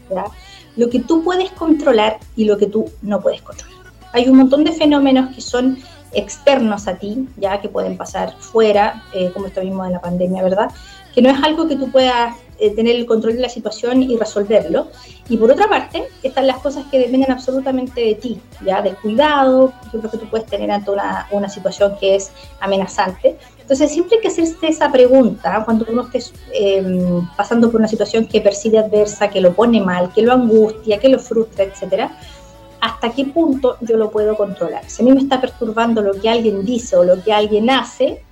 lo 0.77 0.89
que 0.89 1.01
tú 1.01 1.25
puedes 1.25 1.51
controlar 1.51 2.19
y 2.37 2.45
lo 2.45 2.57
que 2.57 2.67
tú 2.67 2.89
no 3.03 3.21
puedes 3.21 3.43
controlar. 3.43 3.79
Hay 4.13 4.29
un 4.29 4.37
montón 4.37 4.63
de 4.63 4.73
fenómenos 4.73 5.35
que 5.35 5.41
son 5.41 5.79
externos 6.13 6.87
a 6.87 6.97
ti, 6.97 7.29
ya 7.39 7.61
que 7.61 7.69
pueden 7.69 7.97
pasar 7.97 8.35
fuera, 8.39 9.03
eh, 9.15 9.33
como 9.33 9.47
esto 9.47 9.63
mismo 9.63 9.85
de 9.85 9.91
la 9.91 10.01
pandemia, 10.01 10.43
¿verdad? 10.43 10.71
Que 11.15 11.23
no 11.23 11.31
es 11.31 11.43
algo 11.43 11.67
que 11.67 11.77
tú 11.77 11.91
puedas 11.91 12.37
eh, 12.63 12.71
tener 12.71 12.95
el 12.95 13.07
control 13.07 13.35
de 13.35 13.41
la 13.41 13.49
situación 13.49 14.05
y 14.05 14.17
resolverlo. 14.17 14.87
Y 15.29 15.37
por 15.37 15.51
otra 15.51 15.69
parte, 15.69 16.05
están 16.23 16.47
las 16.47 16.59
cosas 16.59 16.85
que 16.93 16.99
dependen 17.01 17.33
absolutamente 17.33 18.01
de 18.01 18.15
ti, 18.15 18.41
ya 18.65 18.81
del 18.81 18.97
cuidado, 18.99 19.73
por 19.81 19.89
ejemplo, 19.89 20.11
que 20.13 20.19
tú 20.19 20.31
puedes 20.31 20.47
tener 20.47 20.71
ante 20.71 20.93
una, 20.93 21.27
una 21.33 21.49
situación 21.49 21.97
que 21.99 22.15
es 22.15 22.31
amenazante. 22.61 23.37
Entonces, 23.61 23.91
siempre 23.91 24.17
hay 24.17 24.23
que 24.23 24.29
hacerse 24.29 24.69
esa 24.69 24.93
pregunta 24.93 25.63
cuando 25.65 25.85
uno 25.89 26.09
esté 26.13 26.33
em, 26.53 27.27
pasando 27.37 27.69
por 27.69 27.81
una 27.81 27.89
situación 27.89 28.27
que 28.27 28.41
percibe 28.41 28.79
adversa, 28.79 29.29
que 29.29 29.41
lo 29.41 29.55
pone 29.55 29.81
mal, 29.81 30.13
que 30.13 30.23
lo 30.23 30.33
angustia, 30.33 31.01
que 31.01 31.09
lo 31.09 31.19
frustra, 31.19 31.65
etcétera. 31.65 32.17
¿Hasta 32.81 33.11
qué 33.11 33.25
punto 33.25 33.77
yo 33.81 33.97
lo 33.97 34.09
puedo 34.13 34.37
controlar? 34.37 34.89
Si 34.89 35.03
a 35.03 35.05
mí 35.05 35.11
me 35.11 35.21
está 35.21 35.41
perturbando 35.41 36.01
lo 36.01 36.13
que 36.13 36.31
alguien 36.31 36.65
dice 36.65 36.97
o 36.97 37.03
lo 37.03 37.21
que 37.21 37.33
alguien 37.33 37.71
hace, 37.71 38.23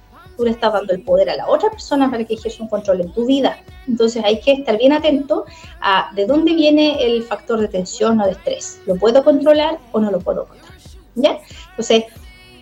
tú 0.40 0.46
le 0.46 0.52
estás 0.52 0.72
dando 0.72 0.94
el 0.94 1.02
poder 1.02 1.28
a 1.28 1.36
la 1.36 1.46
otra 1.46 1.70
persona 1.70 2.10
para 2.10 2.24
que 2.24 2.32
ejerza 2.32 2.62
un 2.62 2.70
control 2.70 3.02
en 3.02 3.12
tu 3.12 3.26
vida. 3.26 3.58
Entonces 3.86 4.24
hay 4.24 4.40
que 4.40 4.52
estar 4.52 4.78
bien 4.78 4.94
atento 4.94 5.44
a 5.82 6.10
de 6.14 6.24
dónde 6.24 6.54
viene 6.54 7.04
el 7.04 7.22
factor 7.24 7.60
de 7.60 7.68
tensión 7.68 8.18
o 8.22 8.24
de 8.24 8.32
estrés. 8.32 8.80
¿Lo 8.86 8.96
puedo 8.96 9.22
controlar 9.22 9.78
o 9.92 10.00
no 10.00 10.10
lo 10.10 10.18
puedo 10.18 10.46
controlar? 10.46 10.78
¿Ya? 11.14 11.38
Entonces, 11.70 12.04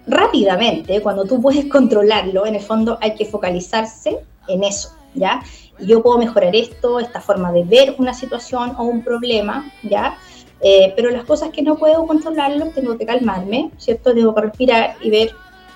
rápidamente, 0.08 1.00
cuando 1.00 1.24
tú 1.24 1.40
puedes 1.40 1.66
controlarlo, 1.66 2.46
en 2.46 2.56
el 2.56 2.62
fondo 2.62 2.98
hay 3.00 3.14
que 3.14 3.24
focalizarse 3.24 4.18
en 4.48 4.64
eso, 4.64 4.96
¿ya? 5.14 5.40
Yo 5.78 6.02
puedo 6.02 6.18
mejorar 6.18 6.56
esto, 6.56 6.98
esta 6.98 7.20
forma 7.20 7.52
de 7.52 7.62
ver 7.62 7.94
una 7.98 8.12
situación 8.12 8.74
o 8.76 8.84
un 8.84 9.04
problema, 9.04 9.70
¿ya? 9.84 10.18
Eh, 10.60 10.92
pero 10.96 11.10
las 11.10 11.24
cosas 11.24 11.50
que 11.50 11.62
no 11.62 11.76
puedo 11.76 12.04
controlarlo, 12.08 12.70
tengo 12.74 12.98
que 12.98 13.06
calmarme, 13.06 13.70
¿cierto? 13.78 14.12
Tengo 14.12 14.34
que 14.34 14.40
respirar 14.40 14.96
y 15.00 15.10
ver 15.10 15.30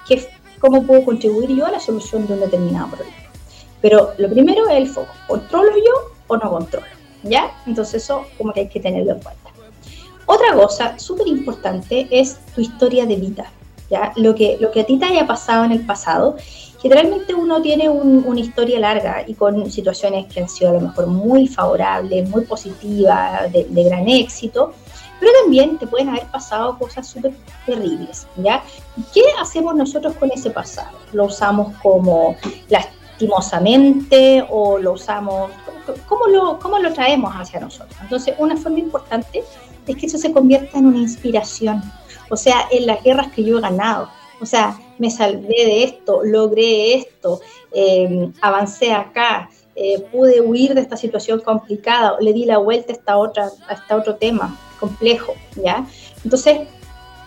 qué 0.09 0.27
cómo 0.63 0.87
puedo 0.87 1.05
contribuir 1.05 1.51
yo 1.51 1.67
a 1.67 1.73
la 1.73 1.81
solución 1.81 2.27
de 2.27 2.35
un 2.35 2.41
determinado 2.41 2.87
problema. 2.93 3.17
Pero 3.81 4.13
lo 4.17 4.31
primero 4.31 4.69
es 4.69 4.77
el 4.77 4.89
foco, 4.89 5.13
¿controlo 5.27 5.73
yo 5.77 6.13
o 6.29 6.37
no 6.37 6.51
controlo? 6.51 6.87
¿Ya? 7.25 7.51
Entonces 7.67 8.05
eso 8.05 8.25
como 8.39 8.53
que 8.53 8.61
hay 8.61 8.69
que 8.69 8.79
tenerlo 8.79 9.13
en 9.13 9.21
cuenta. 9.21 9.51
Otra 10.25 10.55
cosa 10.55 10.99
súper 11.01 11.27
importante 11.27 12.07
es 12.11 12.39
tu 12.55 12.61
historia 12.61 13.07
de 13.07 13.17
vida, 13.17 13.51
¿ya? 13.91 14.13
Lo 14.15 14.37
que, 14.37 14.57
lo 14.61 14.71
que 14.71 14.83
a 14.83 14.87
ti 14.87 14.97
te 14.99 15.07
haya 15.07 15.27
pasado 15.27 15.65
en 15.65 15.73
el 15.73 15.85
pasado. 15.85 16.37
Generalmente 16.81 17.35
uno 17.35 17.61
tiene 17.61 17.89
una 17.89 18.41
historia 18.41 18.79
larga 18.79 19.25
y 19.27 19.35
con 19.35 19.71
situaciones 19.71 20.27
que 20.33 20.41
han 20.41 20.49
sido 20.49 20.71
a 20.71 20.75
lo 20.75 20.81
mejor 20.81 21.09
muy 21.09 21.49
favorables, 21.49 22.29
muy 22.29 22.45
positivas, 22.45 23.53
de, 23.53 23.65
de 23.69 23.85
gran 23.85 24.09
éxito, 24.09 24.73
pero 25.23 25.35
también 25.41 25.79
te 25.79 25.87
pueden 25.87 26.09
haber 26.09 26.27
pasado 26.33 26.77
cosas 26.77 27.07
súper 27.07 27.33
terribles, 27.65 28.27
¿ya? 28.39 28.61
¿Qué 29.15 29.23
hacemos 29.41 29.77
nosotros 29.77 30.17
con 30.17 30.33
ese 30.33 30.51
pasado? 30.51 30.99
¿Lo 31.13 31.27
usamos 31.27 31.77
como 31.81 32.35
lastimosamente 32.69 34.45
o 34.51 34.79
lo 34.79 34.95
usamos, 34.95 35.53
cómo 36.09 36.27
lo, 36.27 36.59
cómo 36.59 36.81
lo 36.81 36.93
traemos 36.93 37.33
hacia 37.37 37.61
nosotros? 37.61 37.97
Entonces, 38.03 38.35
una 38.37 38.57
forma 38.57 38.81
importante 38.81 39.45
es 39.87 39.97
que 39.97 40.07
eso 40.07 40.19
se 40.19 40.33
convierta 40.33 40.77
en 40.77 40.87
una 40.87 40.99
inspiración, 40.99 41.81
o 42.29 42.37
sea, 42.37 42.67
en 42.73 42.89
las 42.89 43.01
guerras 43.05 43.31
que 43.31 43.45
yo 43.45 43.59
he 43.59 43.61
ganado, 43.61 44.09
o 44.41 44.47
sea, 44.47 44.77
me 44.99 45.09
salvé 45.09 45.47
de 45.47 45.85
esto, 45.85 46.23
logré 46.25 46.95
esto, 46.97 47.41
eh, 47.71 48.29
avancé 48.41 48.93
acá, 48.93 49.49
eh, 49.75 50.01
pude 50.13 50.41
huir 50.41 50.75
de 50.75 50.81
esta 50.81 50.97
situación 50.97 51.41
complicada, 51.41 52.17
le 52.21 52.33
di 52.33 52.45
la 52.45 52.59
vuelta 52.59 52.93
a, 52.93 52.97
esta 52.97 53.17
otra, 53.17 53.51
a 53.69 53.75
este 53.75 53.95
otro 53.95 54.17
tema 54.17 54.59
complejo, 54.79 55.33
¿ya? 55.57 55.87
Entonces, 56.25 56.69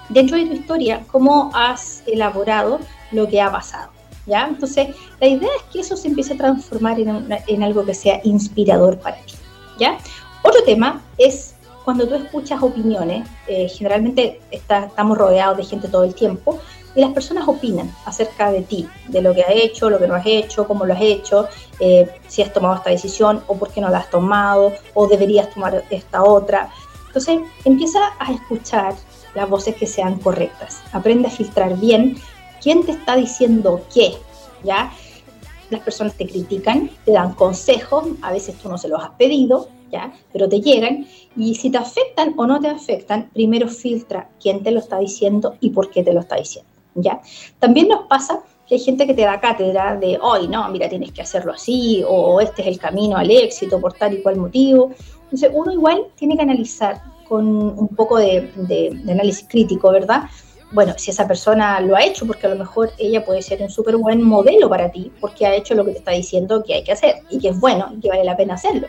dentro 0.09 0.37
de 0.37 0.45
tu 0.45 0.53
historia, 0.53 1.03
¿cómo 1.11 1.51
has 1.53 2.03
elaborado 2.05 2.79
lo 3.11 3.27
que 3.27 3.41
ha 3.41 3.51
pasado? 3.51 3.91
¿Ya? 4.27 4.47
Entonces, 4.47 4.89
la 5.19 5.27
idea 5.27 5.49
es 5.57 5.63
que 5.71 5.79
eso 5.81 5.95
se 5.95 6.07
empiece 6.07 6.33
a 6.33 6.37
transformar 6.37 6.97
en, 6.99 7.63
algo 7.63 7.85
que 7.85 7.93
sea 7.93 8.21
inspirador 8.23 8.97
para 8.97 9.17
ti, 9.17 9.35
¿ya? 9.79 9.97
Otro 10.41 10.63
tema 10.63 11.01
es 11.17 11.55
cuando 11.83 12.07
tú 12.07 12.15
escuchas 12.15 12.61
opiniones, 12.63 13.27
eh, 13.47 13.69
generalmente 13.69 14.41
estamos 14.49 15.17
rodeados 15.17 15.57
de 15.57 15.63
gente 15.63 15.87
todo 15.87 16.03
el 16.03 16.15
tiempo, 16.15 16.59
y 16.95 17.01
las 17.01 17.11
personas 17.11 17.47
opinan 17.47 17.93
acerca 18.05 18.51
de 18.51 18.61
ti, 18.61 18.87
de 19.09 19.21
lo 19.21 19.33
que 19.33 19.43
has 19.43 19.51
hecho, 19.51 19.89
lo 19.89 19.99
que 19.99 20.07
no 20.07 20.15
has 20.15 20.25
hecho, 20.25 20.67
cómo 20.67 20.85
lo 20.85 20.93
has 20.93 21.01
hecho, 21.01 21.47
eh, 21.79 22.09
si 22.27 22.41
has 22.41 22.53
tomado 22.53 22.75
esta 22.75 22.89
decisión 22.89 23.43
o 23.47 23.57
por 23.57 23.69
qué 23.71 23.81
no 23.81 23.89
la 23.89 23.99
has 23.99 24.09
tomado, 24.09 24.73
o 24.93 25.07
deberías 25.07 25.49
tomar 25.53 25.83
esta 25.89 26.23
otra. 26.23 26.69
Entonces, 27.07 27.39
empieza 27.65 27.99
a 28.19 28.31
escuchar 28.31 28.95
las 29.35 29.49
voces 29.49 29.75
que 29.75 29.87
sean 29.87 30.19
correctas. 30.19 30.81
Aprende 30.93 31.27
a 31.27 31.31
filtrar 31.31 31.77
bien 31.77 32.17
quién 32.61 32.85
te 32.85 32.93
está 32.93 33.15
diciendo 33.15 33.81
qué, 33.93 34.15
¿ya? 34.63 34.91
las 35.69 35.81
personas 35.81 36.15
te 36.15 36.27
critican, 36.27 36.89
te 37.05 37.11
dan 37.11 37.33
consejos, 37.33 38.05
a 38.21 38.31
veces 38.31 38.55
tú 38.57 38.69
no 38.69 38.77
se 38.77 38.87
los 38.87 39.03
has 39.03 39.11
pedido, 39.11 39.69
¿ya? 39.91 40.13
Pero 40.31 40.47
te 40.47 40.61
llegan 40.61 41.07
y 41.35 41.55
si 41.55 41.69
te 41.69 41.77
afectan 41.77 42.33
o 42.37 42.45
no 42.45 42.59
te 42.59 42.67
afectan, 42.67 43.29
primero 43.33 43.67
filtra 43.67 44.29
quién 44.39 44.63
te 44.63 44.71
lo 44.71 44.79
está 44.79 44.99
diciendo 44.99 45.55
y 45.59 45.71
por 45.71 45.89
qué 45.89 46.03
te 46.03 46.13
lo 46.13 46.21
está 46.21 46.35
diciendo, 46.35 46.69
¿ya? 46.95 47.21
También 47.59 47.87
nos 47.87 48.07
pasa 48.07 48.41
que 48.67 48.75
hay 48.75 48.81
gente 48.81 49.05
que 49.05 49.13
te 49.13 49.21
da 49.21 49.39
cátedra 49.39 49.95
de, 49.95 50.17
hoy 50.19 50.47
no, 50.47 50.67
mira, 50.69 50.89
tienes 50.89 51.11
que 51.11 51.21
hacerlo 51.21 51.53
así, 51.53 52.03
o 52.07 52.41
este 52.41 52.63
es 52.63 52.67
el 52.67 52.79
camino 52.79 53.17
al 53.17 53.29
éxito 53.29 53.79
por 53.79 53.93
tal 53.93 54.13
y 54.15 54.21
cual 54.21 54.37
motivo. 54.37 54.91
Entonces, 55.23 55.51
uno 55.53 55.71
igual 55.71 56.07
tiene 56.15 56.35
que 56.35 56.41
analizar 56.41 57.01
con 57.27 57.47
un 57.47 57.87
poco 57.89 58.17
de, 58.17 58.51
de 58.55 59.11
análisis 59.11 59.47
crítico, 59.47 59.91
¿verdad? 59.91 60.23
bueno, 60.71 60.93
si 60.97 61.11
esa 61.11 61.27
persona 61.27 61.79
lo 61.79 61.95
ha 61.95 62.03
hecho, 62.03 62.25
porque 62.25 62.47
a 62.47 62.49
lo 62.49 62.57
mejor 62.57 62.91
ella 62.97 63.23
puede 63.23 63.41
ser 63.41 63.61
un 63.61 63.69
súper 63.69 63.97
buen 63.97 64.21
modelo 64.21 64.69
para 64.69 64.91
ti, 64.91 65.11
porque 65.21 65.45
ha 65.45 65.55
hecho 65.55 65.75
lo 65.75 65.85
que 65.85 65.91
te 65.91 65.99
está 65.99 66.11
diciendo 66.11 66.63
que 66.63 66.73
hay 66.73 66.83
que 66.83 66.91
hacer 66.91 67.15
y 67.29 67.39
que 67.39 67.49
es 67.49 67.59
bueno 67.59 67.91
y 67.95 68.01
que 68.01 68.09
vale 68.09 68.23
la 68.23 68.35
pena 68.35 68.55
hacerlo. 68.55 68.87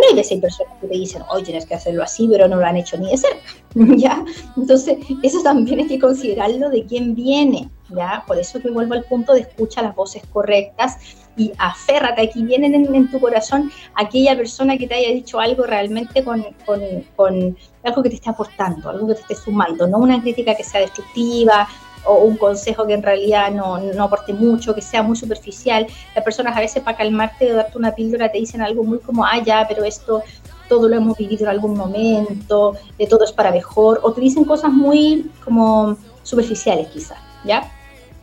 No 0.00 0.08
hay 0.08 0.16
veces 0.16 0.32
hay 0.32 0.40
personas 0.40 0.72
que 0.80 0.86
te 0.86 0.94
dicen, 0.94 1.22
hoy 1.30 1.42
tienes 1.42 1.66
que 1.66 1.74
hacerlo 1.74 2.02
así, 2.02 2.26
pero 2.30 2.48
no 2.48 2.56
lo 2.56 2.64
han 2.64 2.76
hecho 2.76 2.96
ni 2.96 3.10
de 3.10 3.18
cerca, 3.18 3.38
¿ya? 3.96 4.24
Entonces, 4.56 4.96
eso 5.22 5.42
también 5.42 5.80
hay 5.80 5.86
que 5.86 5.98
considerarlo 5.98 6.70
de 6.70 6.86
quién 6.86 7.14
viene, 7.14 7.68
¿ya? 7.90 8.24
Por 8.26 8.38
eso 8.38 8.60
que 8.60 8.70
vuelvo 8.70 8.94
al 8.94 9.04
punto 9.04 9.34
de 9.34 9.40
escucha 9.40 9.82
las 9.82 9.94
voces 9.94 10.22
correctas 10.32 10.96
y 11.36 11.52
aférrate, 11.58 12.22
aquí 12.22 12.42
vienen 12.42 12.74
en, 12.74 13.10
tu 13.10 13.20
corazón 13.20 13.70
aquella 13.94 14.36
persona 14.36 14.76
que 14.76 14.86
te 14.86 14.94
haya 14.94 15.10
dicho 15.10 15.38
algo 15.38 15.64
realmente 15.64 16.24
con, 16.24 16.44
con, 16.64 16.80
con 17.14 17.56
algo 17.82 18.02
que 18.02 18.08
te 18.08 18.14
esté 18.16 18.30
aportando, 18.30 18.88
algo 18.88 19.06
que 19.08 19.14
te 19.14 19.20
esté 19.20 19.34
sumando, 19.34 19.86
no 19.86 19.98
una 19.98 20.20
crítica 20.20 20.54
que 20.54 20.64
sea 20.64 20.80
destructiva, 20.80 21.68
o 22.04 22.24
un 22.24 22.36
consejo 22.36 22.86
que 22.86 22.94
en 22.94 23.02
realidad 23.02 23.50
no, 23.50 23.78
no, 23.78 24.04
aporte 24.04 24.32
mucho, 24.32 24.74
que 24.74 24.82
sea 24.82 25.02
muy 25.02 25.16
superficial. 25.16 25.86
Las 26.14 26.24
personas 26.24 26.56
a 26.56 26.60
veces 26.60 26.82
para 26.82 26.96
calmarte 26.96 27.52
o 27.52 27.56
darte 27.56 27.78
una 27.78 27.92
píldora 27.92 28.30
te 28.30 28.38
dicen 28.38 28.62
algo 28.62 28.84
muy 28.84 28.98
como, 28.98 29.24
ah, 29.24 29.42
ya, 29.44 29.66
pero 29.68 29.84
esto 29.84 30.22
todo 30.68 30.88
lo 30.88 30.96
hemos 30.96 31.18
vivido 31.18 31.44
en 31.44 31.50
algún 31.50 31.76
momento, 31.76 32.74
de 32.96 33.06
todo 33.06 33.24
es 33.24 33.32
para 33.32 33.50
mejor, 33.50 34.00
o 34.04 34.12
te 34.12 34.20
dicen 34.20 34.44
cosas 34.44 34.72
muy 34.72 35.28
como 35.44 35.96
superficiales 36.22 36.86
quizás, 36.88 37.18
¿ya? 37.44 37.68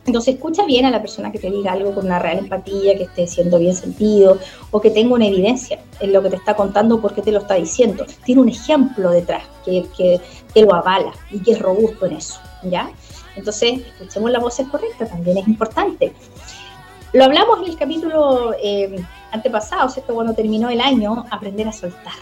Entonces 0.06 0.36
escucha 0.36 0.64
bien 0.64 0.86
a 0.86 0.90
la 0.90 1.02
persona 1.02 1.30
que 1.30 1.38
te 1.38 1.50
diga 1.50 1.72
algo 1.72 1.94
con 1.94 2.06
una 2.06 2.18
real 2.18 2.38
empatía, 2.38 2.96
que 2.96 3.02
esté 3.02 3.26
siendo 3.26 3.58
bien 3.58 3.74
sentido 3.74 4.38
o 4.70 4.80
que 4.80 4.90
tenga 4.90 5.14
una 5.14 5.26
evidencia 5.26 5.78
en 6.00 6.14
lo 6.14 6.22
que 6.22 6.30
te 6.30 6.36
está 6.36 6.56
contando 6.56 6.98
porque 6.98 7.20
te 7.20 7.30
lo 7.30 7.40
está 7.40 7.54
diciendo. 7.54 8.06
Tiene 8.24 8.40
un 8.40 8.48
ejemplo 8.48 9.10
detrás 9.10 9.42
que, 9.66 9.84
que, 9.94 10.18
que 10.54 10.62
lo 10.62 10.74
avala 10.74 11.12
y 11.30 11.40
que 11.40 11.52
es 11.52 11.58
robusto 11.58 12.06
en 12.06 12.14
eso, 12.14 12.40
¿ya? 12.62 12.90
Entonces, 13.38 13.86
escuchemos 13.86 14.30
la 14.30 14.40
voz 14.40 14.60
correcta, 14.70 15.06
también 15.06 15.38
es 15.38 15.46
importante. 15.46 16.12
Lo 17.12 17.24
hablamos 17.24 17.60
en 17.60 17.64
el 17.66 17.76
capítulo 17.76 18.52
eh, 18.60 19.02
antepasado, 19.30 19.88
¿cierto? 19.88 20.12
Cuando 20.12 20.34
terminó 20.34 20.68
el 20.68 20.80
año, 20.80 21.24
aprender 21.30 21.68
a 21.68 21.72
soltar, 21.72 22.12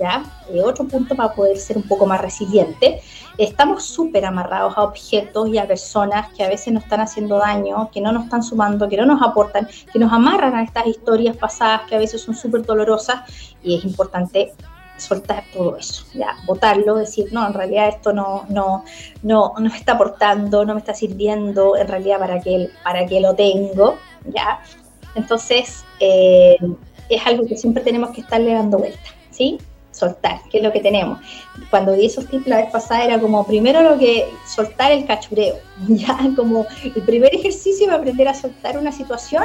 ¿ya? 0.00 0.24
Eh, 0.50 0.60
otro 0.62 0.84
punto 0.86 1.14
para 1.14 1.32
poder 1.32 1.56
ser 1.58 1.76
un 1.76 1.84
poco 1.84 2.06
más 2.06 2.20
resiliente. 2.20 3.00
Estamos 3.38 3.84
súper 3.84 4.24
amarrados 4.24 4.76
a 4.76 4.82
objetos 4.82 5.48
y 5.48 5.58
a 5.58 5.66
personas 5.66 6.32
que 6.34 6.42
a 6.42 6.48
veces 6.48 6.72
nos 6.72 6.82
están 6.82 7.00
haciendo 7.00 7.38
daño, 7.38 7.88
que 7.92 8.00
no 8.00 8.10
nos 8.12 8.24
están 8.24 8.42
sumando, 8.42 8.88
que 8.88 8.96
no 8.96 9.06
nos 9.06 9.22
aportan, 9.22 9.68
que 9.92 9.98
nos 9.98 10.12
amarran 10.12 10.56
a 10.56 10.62
estas 10.64 10.86
historias 10.88 11.36
pasadas 11.36 11.82
que 11.88 11.94
a 11.94 11.98
veces 11.98 12.20
son 12.20 12.34
súper 12.34 12.66
dolorosas 12.66 13.22
y 13.62 13.78
es 13.78 13.84
importante 13.84 14.52
soltar 14.96 15.44
todo 15.52 15.76
eso, 15.76 16.04
ya, 16.14 16.36
votarlo, 16.46 16.96
decir, 16.96 17.32
no, 17.32 17.46
en 17.46 17.54
realidad 17.54 17.88
esto 17.88 18.12
no, 18.12 18.46
no, 18.48 18.84
no, 19.22 19.52
no 19.58 19.70
me 19.70 19.76
está 19.76 19.92
aportando, 19.92 20.64
no 20.64 20.74
me 20.74 20.80
está 20.80 20.94
sirviendo, 20.94 21.76
en 21.76 21.88
realidad 21.88 22.18
para 22.18 22.40
qué, 22.40 22.70
para 22.82 23.06
qué 23.06 23.20
lo 23.20 23.34
tengo, 23.34 23.96
ya. 24.26 24.60
Entonces, 25.14 25.84
eh, 26.00 26.56
es 27.08 27.26
algo 27.26 27.46
que 27.46 27.56
siempre 27.56 27.82
tenemos 27.82 28.10
que 28.10 28.20
estarle 28.22 28.54
dando 28.54 28.78
vuelta, 28.78 29.10
¿sí? 29.30 29.58
Soltar, 29.90 30.40
que 30.50 30.58
es 30.58 30.64
lo 30.64 30.72
que 30.72 30.80
tenemos. 30.80 31.20
Cuando 31.70 31.92
di 31.92 32.06
esos 32.06 32.26
tips 32.26 32.46
la 32.48 32.56
vez 32.56 32.70
pasada 32.70 33.04
era 33.04 33.20
como 33.20 33.46
primero 33.46 33.82
lo 33.82 33.98
que 33.98 34.28
soltar 34.46 34.90
el 34.90 35.06
cachureo, 35.06 35.56
ya, 35.88 36.18
como 36.36 36.66
el 36.82 37.02
primer 37.02 37.34
ejercicio 37.34 37.86
de 37.88 37.94
aprender 37.94 38.28
a 38.28 38.34
soltar 38.34 38.78
una 38.78 38.92
situación 38.92 39.44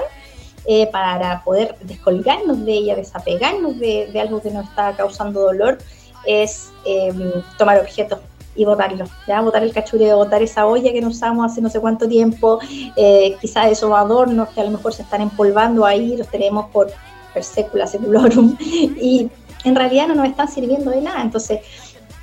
eh, 0.71 0.85
para 0.85 1.43
poder 1.43 1.75
descolgarnos 1.81 2.63
de 2.63 2.73
ella, 2.73 2.95
desapegarnos 2.95 3.79
de, 3.79 4.07
algo 4.21 4.39
que 4.39 4.51
nos 4.51 4.65
está 4.65 4.95
causando 4.95 5.39
dolor, 5.39 5.79
es 6.27 6.69
em, 6.85 7.31
tomar 7.57 7.79
objetos 7.79 8.19
y 8.55 8.65
botarlo, 8.65 9.05
¿ya? 9.27 9.41
botar 9.41 9.63
el 9.63 9.73
cachureo, 9.73 10.17
botar 10.17 10.43
esa 10.43 10.67
olla 10.67 10.93
que 10.93 11.01
no 11.01 11.07
usamos 11.07 11.51
hace 11.51 11.59
no 11.59 11.71
sé 11.71 11.79
cuánto 11.79 12.07
tiempo, 12.07 12.59
eh, 12.95 13.35
quizás 13.41 13.71
esos 13.71 13.91
adornos 13.91 14.49
que 14.49 14.61
a 14.61 14.65
lo 14.65 14.69
mejor 14.69 14.93
se 14.93 15.01
están 15.01 15.21
empolvando 15.21 15.87
ahí, 15.87 16.15
los 16.15 16.27
tenemos 16.27 16.67
por 16.69 16.91
per 17.33 17.43
secula 17.43 17.89
y 19.01 19.27
en 19.63 19.75
realidad 19.75 20.07
no 20.07 20.13
nos 20.13 20.27
están 20.27 20.49
sirviendo 20.49 20.91
de 20.91 21.01
nada, 21.01 21.23
entonces 21.23 21.61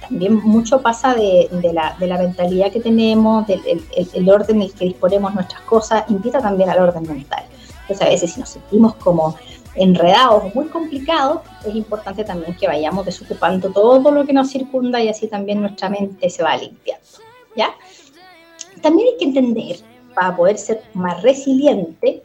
también 0.02 0.34
mucho 0.34 0.80
pasa 0.82 1.16
de, 1.16 1.48
la, 1.72 1.96
mentalidad 1.98 2.70
que 2.70 2.78
tenemos, 2.78 3.44
del 3.48 3.60
el, 4.14 4.30
orden 4.30 4.56
en 4.58 4.62
el 4.62 4.72
que 4.72 4.84
disponemos 4.84 5.34
nuestras 5.34 5.62
cosas, 5.62 6.04
invita 6.10 6.38
también 6.38 6.70
al 6.70 6.78
orden 6.78 7.02
mental. 7.08 7.44
Entonces 7.86 8.06
a 8.06 8.10
veces 8.10 8.32
si 8.32 8.40
nos 8.40 8.48
sentimos 8.48 8.96
como 8.96 9.36
enredados 9.76 10.44
o 10.44 10.50
muy 10.54 10.66
complicados, 10.66 11.42
es 11.64 11.74
importante 11.74 12.24
también 12.24 12.56
que 12.56 12.66
vayamos 12.66 13.06
desocupando 13.06 13.70
todo 13.70 14.10
lo 14.10 14.24
que 14.24 14.32
nos 14.32 14.50
circunda 14.50 15.00
y 15.00 15.08
así 15.08 15.28
también 15.28 15.60
nuestra 15.60 15.88
mente 15.88 16.28
se 16.28 16.42
va 16.42 16.56
limpiando. 16.56 17.04
¿ya? 17.54 17.74
También 18.82 19.08
hay 19.08 19.16
que 19.18 19.24
entender, 19.26 19.76
para 20.14 20.34
poder 20.34 20.58
ser 20.58 20.82
más 20.94 21.22
resiliente, 21.22 22.22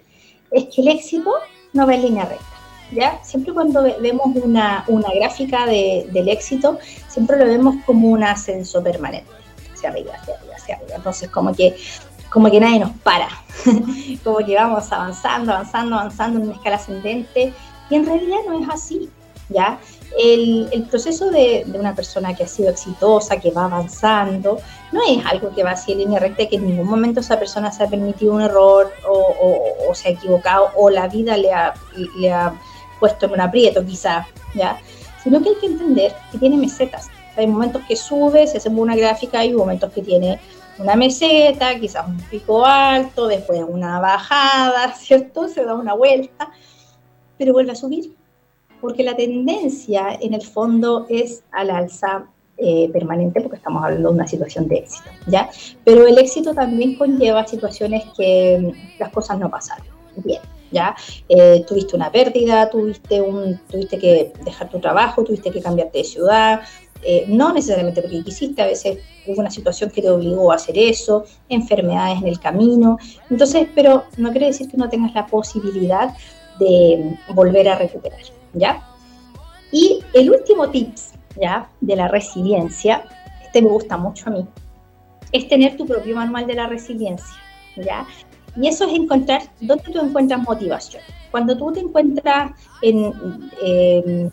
es 0.50 0.66
que 0.74 0.82
el 0.82 0.88
éxito 0.88 1.32
no 1.74 1.86
va 1.86 1.94
en 1.94 2.02
línea 2.02 2.26
recta. 2.26 2.46
¿ya? 2.92 3.24
Siempre 3.24 3.54
cuando 3.54 3.84
vemos 3.84 4.36
una, 4.36 4.84
una 4.88 5.10
gráfica 5.14 5.66
de, 5.66 6.08
del 6.12 6.30
éxito, 6.30 6.80
siempre 7.08 7.38
lo 7.38 7.46
vemos 7.46 7.76
como 7.86 8.10
un 8.10 8.24
ascenso 8.24 8.82
permanente, 8.82 9.30
hacia 9.74 9.90
arriba, 9.90 10.14
hacia 10.16 10.36
arriba, 10.36 10.56
hacia 10.56 10.76
arriba. 10.76 10.96
Entonces, 10.96 11.30
como 11.30 11.54
que 11.54 11.76
como 12.32 12.50
que 12.50 12.60
nadie 12.60 12.80
nos 12.80 12.92
para, 13.04 13.28
como 14.24 14.38
que 14.38 14.56
vamos 14.56 14.92
avanzando, 14.92 15.52
avanzando, 15.52 15.96
avanzando 15.96 16.40
en 16.40 16.46
una 16.46 16.56
escala 16.56 16.78
ascendente, 16.78 17.54
y 17.90 17.96
en 17.96 18.06
realidad 18.06 18.38
no 18.48 18.60
es 18.64 18.70
así, 18.70 19.10
¿ya? 19.50 19.78
El, 20.18 20.70
el 20.72 20.84
proceso 20.84 21.30
de, 21.30 21.64
de, 21.68 21.80
una 21.80 21.94
persona 21.94 22.34
que 22.34 22.44
ha 22.44 22.48
sido 22.48 22.70
exitosa, 22.70 23.38
que 23.38 23.52
va 23.52 23.66
avanzando, 23.66 24.60
no 24.94 25.02
es 25.04 25.26
algo 25.26 25.54
que 25.54 25.64
va 25.64 25.72
así 25.72 25.92
en 25.92 26.00
línea 26.00 26.20
recta, 26.20 26.48
que 26.48 26.56
en 26.56 26.68
ningún 26.68 26.88
momento 26.88 27.20
esa 27.20 27.38
persona 27.38 27.70
se 27.70 27.84
ha 27.84 27.88
permitido 27.88 28.34
un 28.34 28.42
error 28.42 28.92
o, 29.10 29.88
o, 29.90 29.96
se 29.96 30.10
ha 30.10 30.12
equivocado 30.12 30.72
o 30.76 30.90
la 30.90 31.08
vida 31.08 31.36
le 31.36 31.54
ha, 31.54 31.74
le 32.18 32.32
ha 32.32 32.54
puesto 33.00 33.26
en 33.26 33.34
un 33.34 33.42
aprieto 33.42 33.86
quizás, 33.86 34.26
¿ya? 34.54 34.80
Sino 35.22 35.42
que 35.42 35.50
hay 35.50 35.56
que 35.56 35.68
entender 35.68 36.14
que 36.32 36.38
tiene 36.38 36.56
mesetas. 36.56 37.10
Hay 37.36 37.48
momentos 37.48 37.82
que 37.88 37.96
sube, 37.96 38.48
se 38.48 38.58
hace 38.58 38.70
una 38.70 38.96
gráfica, 38.96 39.44
y 39.44 39.54
momentos 39.54 39.92
que 39.94 40.02
tiene 40.02 40.40
una 40.82 40.96
meseta, 40.96 41.80
quizás 41.80 42.08
un 42.08 42.18
pico 42.18 42.66
alto, 42.66 43.28
después 43.28 43.62
una 43.68 44.00
bajada, 44.00 44.94
¿cierto? 44.98 45.48
Se 45.48 45.64
da 45.64 45.76
una 45.76 45.94
vuelta, 45.94 46.52
pero 47.38 47.54
vuelve 47.54 47.72
a 47.72 47.76
subir, 47.76 48.16
porque 48.80 49.04
la 49.04 49.16
tendencia 49.16 50.18
en 50.20 50.34
el 50.34 50.42
fondo 50.42 51.06
es 51.10 51.44
al 51.52 51.70
alza 51.70 52.26
eh, 52.58 52.90
permanente, 52.92 53.42
porque 53.42 53.58
estamos 53.58 53.84
hablando 53.84 54.10
de 54.10 54.16
una 54.16 54.28
situación 54.28 54.68
de 54.68 54.78
éxito, 54.78 55.10
¿ya? 55.28 55.50
Pero 55.84 56.06
el 56.06 56.18
éxito 56.18 56.54
también 56.54 56.96
conlleva 56.96 57.46
situaciones 57.48 58.04
que 58.16 58.74
las 59.00 59.10
cosas 59.12 59.40
no 59.40 59.50
pasaron 59.50 59.88
bien, 60.18 60.42
¿ya? 60.72 60.96
Eh, 61.30 61.64
tuviste 61.68 61.96
una 61.96 62.12
pérdida, 62.12 62.70
tuviste, 62.70 63.22
un, 63.22 63.60
tuviste 63.70 63.98
que 63.98 64.34
dejar 64.44 64.70
tu 64.70 64.80
trabajo, 64.80 65.24
tuviste 65.24 65.50
que 65.50 65.62
cambiarte 65.62 66.00
de 66.00 66.04
ciudad, 66.04 66.62
eh, 67.04 67.26
no 67.28 67.54
necesariamente 67.54 68.02
porque 68.02 68.24
quisiste, 68.24 68.62
a 68.62 68.68
veces 68.68 69.00
hubo 69.26 69.42
una 69.42 69.52
situación 69.52 69.90
que 69.90 70.02
te 70.02 70.10
obligó 70.10 70.52
a 70.52 70.56
hacer 70.56 70.78
eso, 70.78 71.26
enfermedades 71.50 72.22
en 72.22 72.28
el 72.28 72.40
camino, 72.40 72.98
entonces, 73.30 73.68
pero 73.76 74.06
no 74.18 74.32
quiere 74.32 74.48
decir 74.48 74.70
que 74.70 74.78
no 74.78 74.90
tengas 74.90 75.14
la 75.14 75.28
posibilidad 75.28 76.16
de 76.60 77.18
volver 77.34 77.70
a 77.70 77.78
recuperar, 77.78 78.22
¿ya? 78.54 78.88
Y 79.72 80.04
el 80.14 80.32
último 80.32 80.70
tips, 80.70 81.14
¿ya? 81.40 81.70
De 81.80 81.96
la 81.96 82.08
resiliencia, 82.08 83.04
este 83.44 83.62
me 83.62 83.70
gusta 83.70 83.98
mucho 83.98 84.30
a 84.30 84.34
mí, 84.34 84.46
es 85.32 85.48
tener 85.48 85.78
tu 85.78 85.86
propio 85.86 86.16
manual 86.16 86.46
de 86.48 86.56
la 86.56 86.68
resiliencia, 86.68 87.36
¿ya? 87.78 88.06
Y 88.60 88.68
eso 88.68 88.86
es 88.86 88.94
encontrar 88.94 89.44
dónde 89.62 89.84
tú 89.92 90.00
encuentras 90.00 90.42
motivación. 90.42 91.02
Cuando 91.32 91.58
tú 91.58 91.72
te 91.72 91.80
encuentras 91.80 92.52
en, 92.82 94.32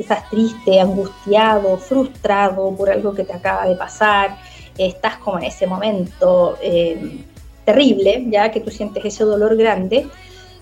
quizás 0.00 0.28
triste, 0.30 0.80
angustiado, 0.80 1.76
frustrado 1.76 2.74
por 2.74 2.88
algo 2.88 3.12
que 3.12 3.22
te 3.22 3.34
acaba 3.34 3.66
de 3.66 3.76
pasar, 3.76 4.38
estás 4.78 5.18
como 5.18 5.38
en 5.38 5.44
ese 5.44 5.66
momento 5.66 6.56
eh, 6.62 7.22
terrible, 7.66 8.24
ya 8.30 8.50
que 8.50 8.60
tú 8.60 8.70
sientes 8.70 9.04
ese 9.04 9.24
dolor 9.24 9.56
grande, 9.56 10.08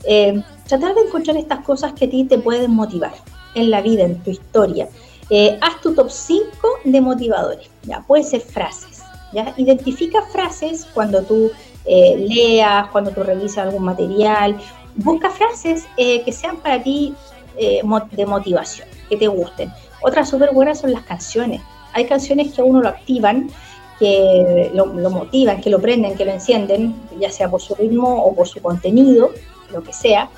eh, 0.05 0.43
tratar 0.67 0.97
de 0.97 1.03
encontrar 1.03 1.37
estas 1.37 1.61
cosas 1.61 1.93
que 1.93 2.07
a 2.07 2.11
ti 2.11 2.25
te 2.25 2.39
pueden 2.39 2.73
motivar 2.73 3.15
en 3.55 3.71
la 3.71 3.81
vida, 3.81 4.03
en 4.03 4.21
tu 4.25 4.31
historia. 4.33 4.89
Eh, 5.31 5.57
haz 5.61 5.81
tu 5.81 5.95
top 5.95 6.11
5 6.11 6.45
de 6.85 7.01
motivadores, 7.01 7.71
ya 7.85 8.01
puede 8.01 8.25
ser 8.25 8.41
frases, 8.41 9.03
ya. 9.33 9.55
Identifica 9.57 10.23
frases 10.33 10.85
cuando 10.95 11.23
tú 11.23 11.51
leas, 11.87 12.89
cuando 12.89 13.13
tú 13.13 13.23
revisas 13.23 13.59
algún 13.59 13.85
material. 13.85 14.59
Busca 14.97 15.31
frases 15.31 15.87
eh, 15.97 16.23
que 16.25 16.33
sean 16.33 16.57
para 16.57 16.83
ti 16.83 17.15
eh, 17.61 17.83
de 18.13 18.27
motivación, 18.27 18.87
que 19.09 19.17
te 19.17 19.29
gusten. 19.29 19.73
Otras 20.03 20.29
súper 20.29 20.53
buenas 20.53 20.81
son 20.81 20.93
las 20.93 21.03
canciones. 21.03 21.61
Hay 21.93 22.07
canciones 22.07 22.53
que 22.53 22.61
a 22.61 22.65
uno 22.65 22.81
lo 22.81 22.89
activan, 22.89 23.51
que 23.99 24.71
lo, 24.75 24.87
motivan, 24.87 25.61
que 25.61 25.71
lo 25.71 25.81
prenden, 25.81 26.15
que 26.15 26.25
lo 26.25 26.33
encienden, 26.33 26.95
ya 27.19 27.31
sea 27.31 27.51
por 27.51 27.61
su 27.61 27.75
ritmo 27.75 28.23
o 28.25 28.35
por 28.35 28.47
su 28.47 28.61
contenido, 28.61 29.33
lo 29.73 29.83
que 29.83 29.93
sea. 29.93 30.29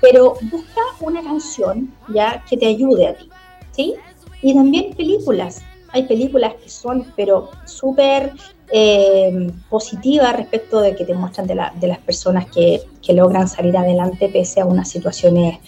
Pero 0.00 0.34
busca 0.50 0.80
una 1.00 1.22
canción 1.22 1.92
ya 2.08 2.44
que 2.48 2.56
te 2.56 2.66
ayude 2.66 3.08
a 3.08 3.14
ti, 3.14 3.28
¿sí? 3.72 3.94
Y 4.42 4.54
también 4.54 4.94
películas. 4.94 5.62
Hay 5.92 6.04
películas 6.04 6.54
que 6.54 6.68
son, 6.68 7.12
pero 7.16 7.50
súper 7.66 8.32
eh, 8.74 9.52
positivas 9.68 10.34
respecto 10.34 10.80
de 10.80 10.96
que 10.96 11.04
te 11.04 11.12
muestran 11.12 11.46
de, 11.46 11.54
las 11.54 11.98
personas 11.98 12.46
que, 12.46 12.80
logran 13.12 13.46
salir 13.46 13.76
adelante 13.76 14.30
pese 14.30 14.62
a 14.62 14.64
unas 14.64 14.88
situaciones 14.88 15.58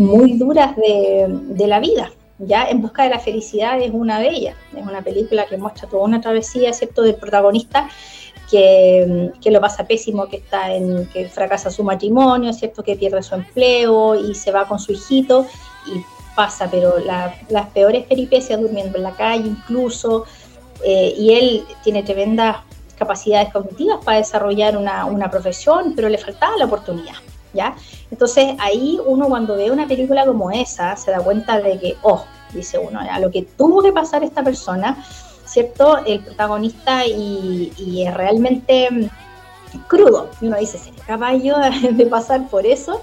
muy 0.00 0.32
duras 0.38 0.74
de, 0.76 1.66
la 1.66 1.78
vida. 1.78 2.10
Ya 2.38 2.64
En 2.70 2.80
Busca 2.80 3.04
de 3.04 3.10
la 3.10 3.18
Felicidad 3.18 3.80
es 3.80 3.90
una 3.92 4.18
de 4.18 4.30
ellas. 4.30 4.56
Es 4.74 4.82
una 4.82 5.02
película 5.02 5.46
que 5.46 5.58
muestra 5.58 5.88
toda 5.88 6.04
una 6.04 6.20
travesía, 6.20 6.72
¿cierto?, 6.72 7.02
del 7.02 7.16
protagonista 7.16 7.88
que, 8.50 9.30
que, 9.42 9.50
lo 9.50 9.60
pasa 9.60 9.86
pésimo, 9.86 10.26
que 10.26 10.38
está 10.38 10.74
en, 10.74 11.06
que 11.06 11.28
fracasa 11.28 11.70
su 11.70 11.84
matrimonio, 11.84 12.52
¿cierto? 12.52 12.82
Que 12.82 12.96
pierde 12.96 13.22
su 13.22 13.34
empleo 13.34 14.14
y 14.14 14.34
se 14.34 14.50
va 14.50 14.66
con 14.66 14.78
su 14.78 14.92
hijito 14.92 15.46
y 15.86 16.00
pasa, 16.34 16.68
pero 16.70 16.94
las 16.98 17.66
peores 17.74 18.06
peripecias 18.06 18.58
durmiendo 18.60 18.96
en 18.96 19.04
la 19.04 19.12
calle 19.12 19.46
incluso, 19.46 20.24
eh, 20.82 21.14
y 21.16 21.34
él 21.34 21.64
tiene 21.84 22.02
tremendas 22.02 22.56
capacidades 22.96 23.52
cognitivas 23.52 24.02
para 24.02 24.18
desarrollar 24.18 24.76
una, 24.76 25.04
una 25.04 25.30
profesión, 25.30 25.92
pero 25.94 26.08
le 26.08 26.16
faltaba 26.16 26.56
la 26.56 26.64
oportunidad. 26.64 27.16
Entonces 28.10 28.54
ahí 28.58 28.98
uno 29.04 29.28
cuando 29.28 29.56
ve 29.56 29.70
una 29.70 29.86
película 29.86 30.26
como 30.26 30.50
esa 30.50 30.96
se 30.96 31.10
da 31.10 31.20
cuenta 31.20 31.60
de 31.60 31.78
que, 31.78 31.96
oh, 32.02 32.24
dice 32.52 32.78
uno, 32.78 33.00
a 33.00 33.18
lo 33.20 33.30
que 33.30 33.42
tuvo 33.42 33.82
que 33.82 33.92
pasar 33.92 34.22
esta 34.24 34.42
persona, 34.42 35.04
¿cierto? 35.46 35.98
El 36.04 36.20
protagonista 36.20 37.06
y, 37.06 38.04
es 38.06 38.14
realmente 38.14 38.88
mm, 38.90 39.08
crudo. 39.88 40.30
Y 40.40 40.46
uno 40.46 40.58
dice, 40.58 40.78
¿sería 40.78 41.04
capaz 41.04 41.34
yo 41.36 41.56
de 41.92 42.06
pasar 42.06 42.48
por 42.48 42.66
eso? 42.66 43.00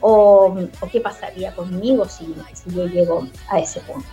¿O, 0.00 0.54
qué 0.90 1.00
pasaría 1.00 1.54
conmigo 1.54 2.06
si, 2.06 2.34
si 2.54 2.74
yo 2.74 2.86
llego 2.86 3.26
a 3.50 3.58
ese 3.60 3.80
punto? 3.80 4.08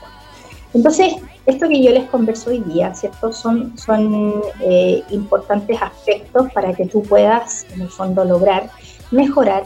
Entonces, 0.73 1.15
esto 1.45 1.69
que 1.69 1.82
yo 1.82 1.91
les 1.91 2.10
converso 2.10 2.50
hoy 2.50 2.60
día, 2.60 2.93
¿cierto? 2.93 3.32
Son, 3.32 3.78
son 3.78 4.41
eh, 4.60 5.02
importantes 5.12 5.82
aspectos 5.82 6.52
para 6.52 6.73
que 6.73 6.86
tú 6.86 7.02
puedas, 7.04 7.65
en 7.73 7.82
el 7.82 7.89
fondo, 7.89 8.26
lograr 8.26 8.69
mejorar 9.12 9.63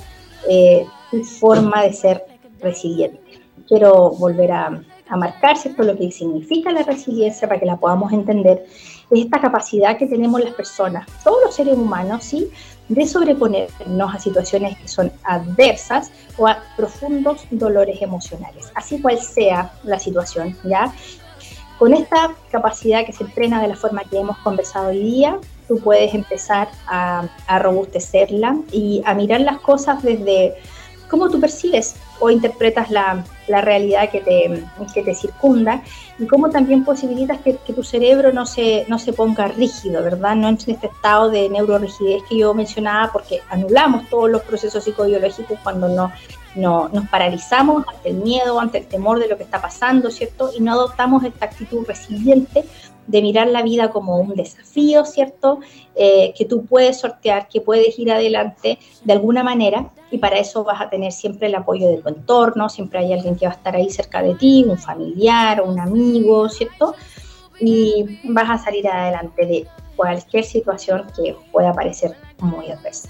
eh, 0.50 0.86
tu 1.10 1.24
forma 1.24 1.84
de 1.84 1.94
ser 1.94 2.26
resiliente. 2.60 3.20
Quiero 3.68 4.12
volver 4.12 4.52
a, 4.52 4.82
a 5.12 5.18
marcar 5.18 5.58
¿cierto? 5.58 5.84
lo 5.84 5.98
que 5.98 6.12
significa 6.12 6.72
la 6.72 6.84
resiliencia 6.84 7.48
para 7.48 7.60
que 7.60 7.66
la 7.66 7.78
podamos 7.78 8.14
entender. 8.14 8.66
Es 9.12 9.26
esta 9.26 9.42
capacidad 9.42 9.98
que 9.98 10.08
tenemos 10.08 10.42
las 10.42 10.54
personas, 10.54 11.06
todos 11.24 11.38
los 11.46 11.56
seres 11.56 11.78
humanos, 11.78 12.24
¿sí? 12.24 12.50
de 12.88 13.08
sobreponernos 13.08 14.16
a 14.16 14.20
situaciones 14.20 14.78
que 14.78 14.88
son 14.88 15.12
adversas 15.24 16.12
o 16.38 16.48
a 16.48 16.62
profundos 16.76 17.46
dolores 17.52 18.02
emocionales, 18.02 18.72
así 18.76 19.02
cual 19.02 19.20
sea 19.20 19.72
la 19.84 19.98
situación, 19.98 20.58
¿ya? 20.64 20.94
Con 21.80 21.94
esta 21.94 22.36
capacidad 22.52 23.06
que 23.06 23.14
se 23.14 23.24
entrena 23.24 23.62
de 23.62 23.70
la 23.70 23.76
forma 23.76 24.04
que 24.04 24.20
hemos 24.20 24.38
conversado 24.40 24.90
hoy 24.90 25.00
día, 25.00 25.40
tú 25.72 25.80
puedes 25.80 26.14
empezar 26.14 26.68
a, 26.86 27.30
robustecerla 27.60 28.58
y 28.74 29.02
a 29.06 29.14
mirar 29.14 29.40
las 29.40 29.62
cosas 29.62 30.04
desde 30.04 30.56
cómo 31.10 31.30
tú 31.30 31.40
percibes 31.40 31.96
o 32.20 32.30
interpretas 32.30 32.92
la, 32.92 33.24
realidad 33.48 34.10
que 34.10 34.20
te, 34.20 34.64
que 34.94 35.02
te, 35.02 35.16
circunda 35.16 35.82
y 36.20 36.28
cómo 36.28 36.50
también 36.50 36.84
posibilitas 36.84 37.40
que, 37.40 37.54
tu 37.54 37.84
cerebro 37.84 38.34
no 38.34 38.46
se, 38.46 38.86
no 38.90 39.00
se 39.00 39.14
ponga 39.14 39.48
rígido, 39.48 40.04
¿verdad? 40.04 40.36
No 40.36 40.50
en 40.50 40.56
este 40.56 40.88
estado 40.88 41.30
de 41.30 41.48
neurorigidez 41.48 42.22
que 42.28 42.38
yo 42.38 42.54
mencionaba 42.54 43.10
porque 43.14 43.40
anulamos 43.50 44.10
todos 44.10 44.30
los 44.30 44.42
procesos 44.42 44.84
psicobiológicos 44.84 45.58
cuando 45.64 45.88
no, 45.88 46.12
no, 46.56 46.90
nos 46.90 47.08
paralizamos 47.08 47.86
ante 47.88 48.10
el 48.10 48.18
miedo, 48.18 48.60
ante 48.60 48.80
el 48.80 48.88
temor 48.88 49.20
de 49.20 49.30
lo 49.30 49.38
que 49.38 49.44
está 49.44 49.62
pasando, 49.62 50.12
¿cierto? 50.12 50.52
Y 50.54 50.62
no 50.62 50.74
adoptamos 50.74 51.24
esta 51.24 51.46
actitud 51.46 51.86
resiliente 51.88 52.66
de 53.08 53.22
mirar 53.22 53.48
la 53.48 53.62
vida 53.62 53.92
como 53.92 54.18
un 54.18 54.36
desafío, 54.36 55.06
¿cierto? 55.06 55.60
Eh, 55.96 56.34
que 56.38 56.46
tú 56.46 56.66
puedes 56.66 57.00
sortear, 57.00 57.48
que 57.48 57.62
puedes 57.62 57.98
ir 58.00 58.12
adelante 58.12 58.80
de 59.04 59.14
alguna 59.14 59.44
manera 59.44 59.92
y 60.10 60.18
para 60.18 60.38
eso 60.38 60.64
vas 60.64 60.82
a 60.82 60.90
tener 60.90 61.12
siempre 61.12 61.48
el 61.48 61.56
apoyo 61.56 61.88
de 61.88 61.98
tu 61.98 62.10
entorno, 62.10 62.70
siempre 62.70 63.00
hay 63.00 63.14
alguien 63.14 63.36
que 63.36 63.46
va 63.46 63.54
a 63.54 63.56
estar 63.56 63.76
ahí 63.76 63.90
cerca 63.90 64.22
de 64.22 64.36
ti, 64.36 64.66
un 64.68 64.78
familiar, 64.78 65.62
un 65.62 65.80
amigo, 65.80 66.50
¿cierto? 66.50 66.96
Y 67.60 68.20
vas 68.24 68.50
a 68.50 68.58
salir 68.58 68.88
adelante 68.88 69.46
de 69.46 69.68
cualquier 69.96 70.44
situación 70.44 71.08
que 71.16 71.36
pueda 71.52 71.74
parecer 71.74 72.16
muy 72.40 72.70
adversa. 72.72 73.10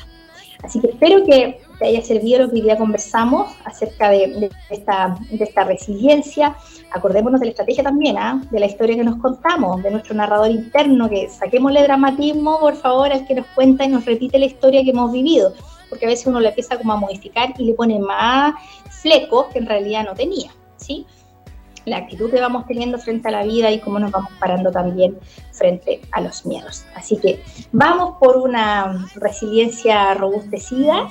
Así 0.63 0.79
que 0.79 0.87
espero 0.87 1.23
que 1.25 1.59
te 1.81 1.87
haya 1.87 2.03
servido 2.03 2.43
lo 2.43 2.49
que 2.49 2.57
hoy 2.57 2.61
día 2.61 2.77
conversamos 2.77 3.53
acerca 3.65 4.11
de, 4.11 4.51
esta, 4.69 5.17
de 5.31 5.43
esta, 5.43 5.63
resiliencia. 5.63 6.55
Acordémonos 6.91 7.39
de 7.39 7.47
la 7.47 7.49
estrategia 7.49 7.83
también, 7.83 8.19
¿ah? 8.19 8.39
de 8.51 8.59
la 8.59 8.67
historia 8.67 8.95
que 8.95 9.03
nos 9.03 9.15
contamos, 9.15 9.81
de 9.81 9.89
nuestro 9.89 10.13
narrador 10.13 10.51
interno, 10.51 11.09
que 11.09 11.27
saquémosle 11.27 11.81
dramatismo, 11.81 12.59
por 12.59 12.75
favor, 12.75 13.11
al 13.11 13.25
que 13.25 13.33
nos 13.33 13.47
cuenta 13.55 13.83
y 13.83 13.87
nos 13.87 14.05
repite 14.05 14.37
la 14.37 14.45
historia 14.45 14.83
que 14.83 14.91
hemos 14.91 15.11
vivido, 15.11 15.55
porque 15.89 16.05
a 16.05 16.09
veces 16.09 16.27
uno 16.27 16.39
la 16.39 16.49
empieza 16.49 16.77
como 16.77 16.93
a 16.93 16.97
modificar 16.97 17.51
y 17.57 17.65
le 17.65 17.73
pone 17.73 17.97
más 17.97 18.53
flecos 19.01 19.47
que 19.47 19.57
en 19.57 19.65
realidad 19.65 20.05
no 20.05 20.13
tenía, 20.13 20.51
¿sí? 20.77 21.07
la 21.85 21.97
actitud 21.97 22.29
que 22.29 22.39
vamos 22.39 22.67
teniendo 22.67 22.99
frente 22.99 23.27
a 23.29 23.31
la 23.31 23.43
vida 23.43 23.71
y 23.71 23.79
cómo 23.79 23.97
nos 23.97 24.11
vamos 24.11 24.31
parando 24.39 24.69
también 24.69 25.17
frente 25.51 25.99
a 26.11 26.21
los 26.21 26.45
miedos. 26.45 26.85
Así 26.95 27.17
que 27.17 27.43
vamos 27.71 28.17
por 28.19 28.37
una 28.37 29.07
resiliencia 29.15 30.13
robustecida 30.13 31.07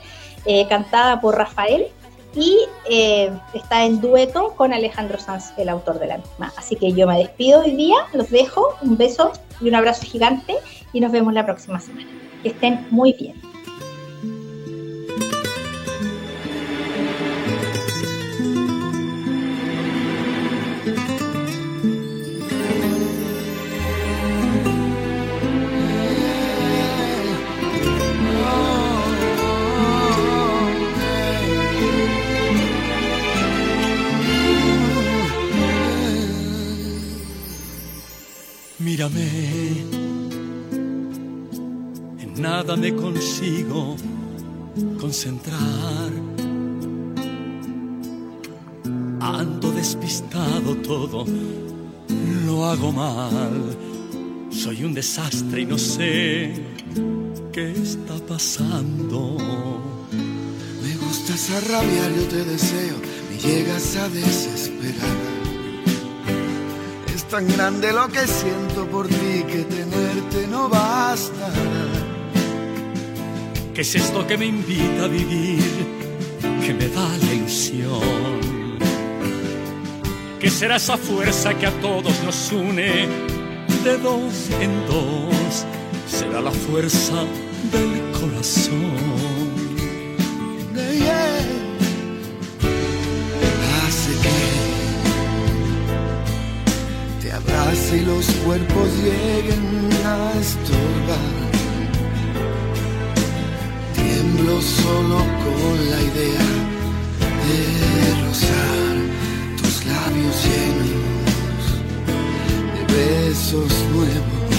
eh, 0.47 0.67
cantada 0.67 1.21
por 1.21 1.37
Rafael 1.37 1.89
y 2.35 2.57
eh, 2.91 3.31
está 3.53 3.85
en 3.85 4.01
dueto 4.01 4.55
con 4.57 4.73
Alejandro 4.73 5.19
Sanz, 5.19 5.53
el 5.59 5.69
autor 5.69 5.99
de 5.99 6.07
la 6.07 6.17
misma. 6.17 6.51
Así 6.57 6.77
que 6.77 6.95
yo 6.95 7.07
me 7.07 7.19
despido 7.19 7.61
hoy 7.61 7.73
día, 7.73 7.97
los 8.15 8.31
dejo, 8.31 8.75
un 8.81 8.97
beso 8.97 9.33
y 9.61 9.69
un 9.69 9.75
abrazo 9.75 10.07
gigante 10.07 10.55
y 10.95 11.01
nos 11.01 11.13
vemos 11.13 11.35
la 11.35 11.45
próxima 11.45 11.79
semana. 11.79 12.09
Que 12.43 12.49
estén 12.49 12.87
muy 12.91 13.13
bien. 13.13 13.48
Concentrar. 45.09 46.11
Ando 49.21 49.73
despistado 49.73 50.77
todo, 50.87 51.25
lo 52.45 52.67
hago 52.67 52.93
mal. 52.93 53.75
Soy 54.51 54.85
un 54.85 54.93
desastre 54.93 55.63
y 55.63 55.65
no 55.65 55.79
sé 55.79 56.53
qué 57.55 57.71
está 57.71 58.17
pasando. 58.27 59.39
Me 60.83 60.93
gusta 60.97 61.33
esa 61.33 61.59
rabia, 61.61 62.05
yo 62.15 62.25
te 62.29 62.45
deseo, 62.45 62.97
me 63.31 63.39
llegas 63.39 63.97
a 63.97 64.11
desesperar 64.11 65.39
tan 67.31 67.47
grande 67.47 67.93
lo 67.93 68.09
que 68.09 68.27
siento 68.27 68.87
por 68.87 69.07
ti 69.07 69.45
que 69.47 69.63
tenerte 69.65 70.47
no 70.47 70.67
basta. 70.71 71.53
¿Qué 73.79 73.83
es 73.83 73.95
esto 73.95 74.27
que 74.27 74.37
me 74.37 74.47
invita 74.47 75.05
a 75.05 75.07
vivir? 75.07 75.63
Que 76.67 76.75
me 76.75 76.89
da 76.89 77.17
la 77.17 77.33
ilusión. 77.33 78.01
¿Qué 80.41 80.51
será 80.51 80.75
esa 80.79 80.97
fuerza 80.97 81.57
que 81.57 81.67
a 81.67 81.71
todos 81.81 82.13
nos 82.25 82.51
une 82.51 83.07
de 83.85 83.99
dos 84.03 84.51
en 84.61 84.85
dos? 84.89 85.65
Será 86.09 86.41
la 86.41 86.51
fuerza 86.51 87.25
del 87.71 88.03
corazón. 88.19 88.97
Hace 93.87 94.13
que 94.25 94.39
te 97.23 97.31
abrace 97.31 97.99
y 97.99 98.05
los 98.05 98.27
cuerpos 98.45 98.89
lleguen 99.05 99.89
a 100.05 100.33
estorbar. 100.37 101.48
Solo 104.57 105.19
con 105.19 105.77
la 105.91 106.01
idea 106.01 106.49
de 107.45 107.59
rozar 108.27 108.95
tus 109.57 109.85
labios 109.87 110.37
llenos 110.45 111.63
de 112.75 112.83
besos 112.95 113.73
nuevos. 113.93 114.51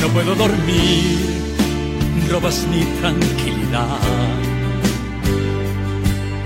No 0.00 0.08
puedo 0.08 0.34
dormir 0.34 1.32
robas 2.32 2.66
mi 2.68 2.82
tranquilidad. 3.00 3.98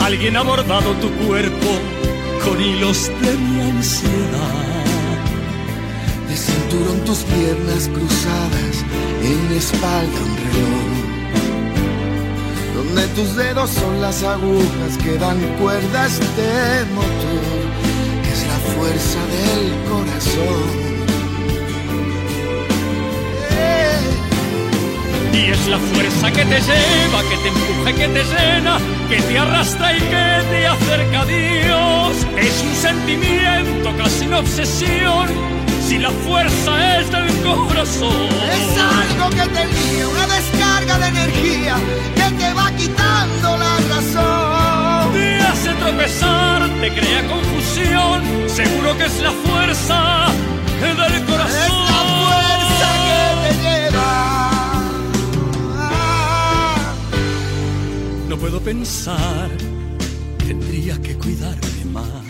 Alguien 0.01 0.37
ha 0.37 0.43
bordado 0.43 0.93
tu 0.95 1.09
cuerpo 1.27 1.71
con 2.45 2.61
hilos 2.61 3.11
de 3.23 3.33
mi 3.39 3.61
ansiedad. 3.61 4.85
De 6.29 6.37
cinturón 6.37 7.01
tus 7.05 7.19
piernas 7.19 7.89
cruzadas, 7.89 8.85
en 9.23 9.49
la 9.49 9.57
espalda 9.57 10.19
un 10.29 10.37
reloj. 10.37 10.96
Donde 12.87 13.07
tus 13.09 13.37
dedos 13.37 13.71
son 13.71 14.01
las 14.01 14.23
agujas 14.23 14.97
que 15.03 15.19
dan 15.19 15.39
cuerdas 15.61 16.19
de 16.37 16.85
motor. 16.95 17.43
Es 18.33 18.47
la 18.47 18.59
fuerza 18.75 19.19
del 19.35 19.91
corazón 19.91 20.87
Y 25.37 25.51
es 25.51 25.69
la 25.69 25.79
fuerza 25.79 26.31
que 26.33 26.45
te 26.47 26.61
lleva, 26.61 27.21
que 27.29 27.37
te 27.37 27.49
empuja, 27.49 27.93
que 27.93 28.09
te 28.09 28.25
llena, 28.25 28.79
que 29.09 29.21
te 29.21 29.39
arrastra 29.39 29.93
y 29.93 30.01
que 30.01 30.43
te 30.51 30.67
acerca 30.67 31.21
a 31.21 31.25
Dios. 31.27 32.27
Es 32.39 32.63
un 32.63 32.75
sentimiento, 32.75 33.95
casi 33.99 34.27
una 34.27 34.39
obsesión, 34.39 35.29
si 35.87 35.99
la 35.99 36.11
fuerza 36.11 37.01
es 37.01 37.11
del 37.11 37.29
corazón. 37.43 38.29
Es 38.51 38.79
algo 38.81 39.31
que 39.31 39.47
te 39.55 39.63
te 46.87 47.01
crea 47.01 47.27
confusión, 47.27 48.23
seguro 48.49 48.97
que 48.97 49.07
es 49.07 49.21
la 49.21 49.33
fuerza 49.33 50.27
del 50.81 51.25
corazón. 51.25 51.57
Es 51.65 51.73
la 51.91 52.03
fuerza 52.21 52.89
que 53.07 53.21
te 53.43 53.51
lleva. 53.65 54.11
No 58.29 58.37
puedo 58.37 58.61
pensar, 58.61 59.51
tendría 60.47 61.01
que 61.03 61.17
cuidarme 61.17 61.85
más. 61.93 62.25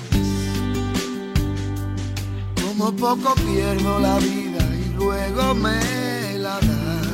Como 2.62 2.92
poco 2.96 3.34
pierdo 3.34 3.98
la 4.00 4.18
vida 4.18 4.64
y 4.84 4.94
luego 4.96 5.54
me 5.54 6.38
la 6.38 6.54
das. 6.54 7.06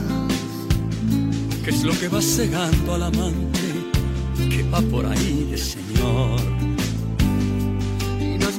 ¿Qué 1.64 1.70
es 1.70 1.82
lo 1.82 1.92
que 1.98 2.08
va 2.08 2.22
cegando 2.22 2.94
al 2.94 3.02
amante 3.02 3.60
que 4.48 4.62
va 4.70 4.80
por 4.82 5.06
ahí 5.06 5.48
de 5.50 5.58
señor? 5.58 6.61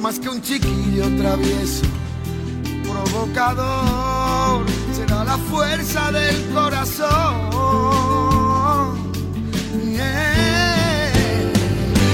Más 0.04 0.20
que 0.20 0.28
un 0.28 0.42
chiquillo 0.42 1.06
travieso, 1.16 1.86
provocador. 2.84 4.66
Será 4.94 5.24
la 5.24 5.38
fuerza 5.38 6.12
del 6.12 6.44
corazón. 6.54 7.40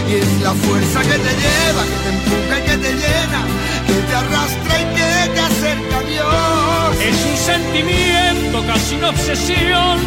Y 0.08 0.14
es 0.14 0.42
la 0.44 0.54
fuerza 0.54 1.02
que 1.02 1.18
te 1.18 1.34
lleva, 1.42 1.84
que 1.90 1.98
te 2.04 2.10
empuja 2.16 2.60
y 2.60 2.62
que 2.70 2.78
te 2.78 2.92
llena, 2.94 3.42
que 3.88 3.94
te 3.94 4.16
arrastra 4.16 4.82
y 4.82 4.86
que 4.96 5.12
te 5.34 5.40
acerca 5.40 5.98
a 5.98 6.04
Dios. 6.04 6.96
Es 7.10 7.20
un 7.26 7.38
sentimiento, 7.38 8.56
casi 8.68 8.96
una 8.98 9.10
obsesión, 9.10 9.98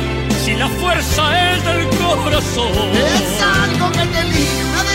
si 0.45 0.55
la 0.55 0.69
fuerza 0.69 1.53
es 1.53 1.65
del 1.65 1.89
corazón. 1.99 2.91
Es 2.95 3.43
algo 3.43 3.91
que 3.91 4.07
te 4.07 4.23
liga, 4.23 4.71
una 4.73 4.92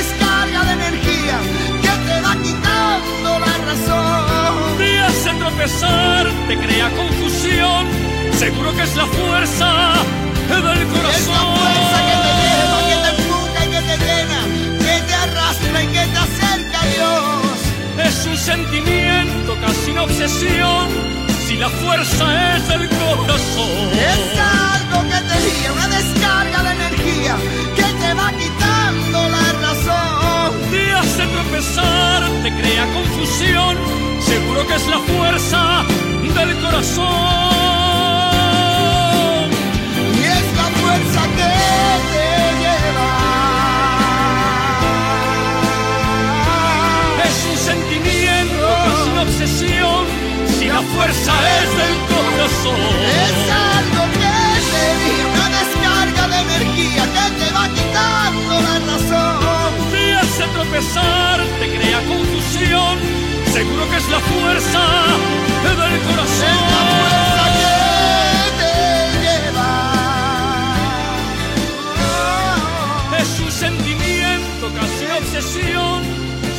quitando 3.85 3.97
la 3.97 4.49
razón. 4.49 4.77
Te 4.77 4.99
hace 4.99 5.33
tropezar, 5.33 6.27
te 6.47 6.57
crea 6.57 6.89
confusión, 6.95 7.87
seguro 8.37 8.75
que 8.75 8.83
es 8.83 8.95
la 8.95 9.05
fuerza 9.05 9.93
del 10.49 10.87
corazón. 10.87 11.15
Es 11.15 11.27
la 11.27 11.39
fuerza 11.57 11.97
que 12.07 12.15
te 12.25 12.31
lleva, 12.41 12.77
que 12.89 12.95
te 13.03 13.09
empuja 13.15 13.65
y 13.65 13.69
que 13.69 13.81
te 13.81 13.97
llena, 14.05 14.39
que 14.79 15.01
te 15.07 15.13
arrastra 15.13 15.83
y 15.83 15.87
que 15.87 16.05
te 16.13 16.17
acerca 16.17 16.81
a 16.81 16.85
Dios. 16.85 18.07
Es 18.07 18.25
un 18.25 18.37
sentimiento, 18.37 19.57
casi 19.61 19.91
una 19.91 20.03
obsesión, 20.03 20.87
si 21.47 21.55
la 21.57 21.69
fuerza 21.69 22.55
es 22.55 22.67
del 22.67 22.89
corazón. 22.89 23.89
Es 23.93 24.39
algo 24.39 25.01
que 25.09 25.19
te 25.29 25.37
guía, 25.45 25.71
una 25.73 25.87
descarga 25.87 26.63
de 26.63 26.71
energía, 26.71 27.35
que 27.75 27.83
te 27.83 28.13
va 28.13 28.27
razón. 28.27 28.47
Te 28.57 28.76
hace 31.17 31.27
tropezar, 31.33 32.23
te 32.43 32.49
crea 32.51 32.85
confusión, 32.93 33.75
seguro 34.19 34.67
que 34.67 34.75
es 34.75 34.87
la 34.87 34.99
fuerza 34.99 35.85
del 36.21 36.55
corazón. 36.61 37.05
Y 40.13 40.23
es 40.37 40.47
la 40.55 40.67
fuerza 40.79 41.21
que 41.37 41.49
te 42.11 42.16
fuerza 64.29 64.83
del 65.63 65.71
Es 65.73 65.77
la 65.77 65.87
corazón. 66.07 66.57
fuerza 66.67 67.45
que 67.59 67.75
te 68.59 68.73
lleva. 69.23 69.71
Es 73.19 73.31
un 73.39 73.51
sentimiento, 73.51 74.63
casi 74.79 75.01
una 75.05 75.17
obsesión, 75.17 75.99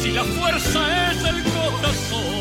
si 0.02 0.08
la 0.12 0.24
fuerza 0.24 0.80
es 1.10 1.16
del 1.22 1.42
corazón. 1.44 2.36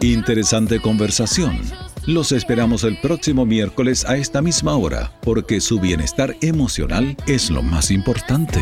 Interesante 0.00 0.80
conversación. 0.80 1.60
Los 2.06 2.32
esperamos 2.32 2.84
el 2.84 2.96
próximo 3.00 3.44
miércoles 3.44 4.04
a 4.06 4.16
esta 4.16 4.40
misma 4.40 4.76
hora, 4.76 5.12
porque 5.20 5.60
su 5.60 5.78
bienestar 5.80 6.36
emocional 6.40 7.16
es 7.26 7.50
lo 7.50 7.62
más 7.62 7.90
importante. 7.90 8.60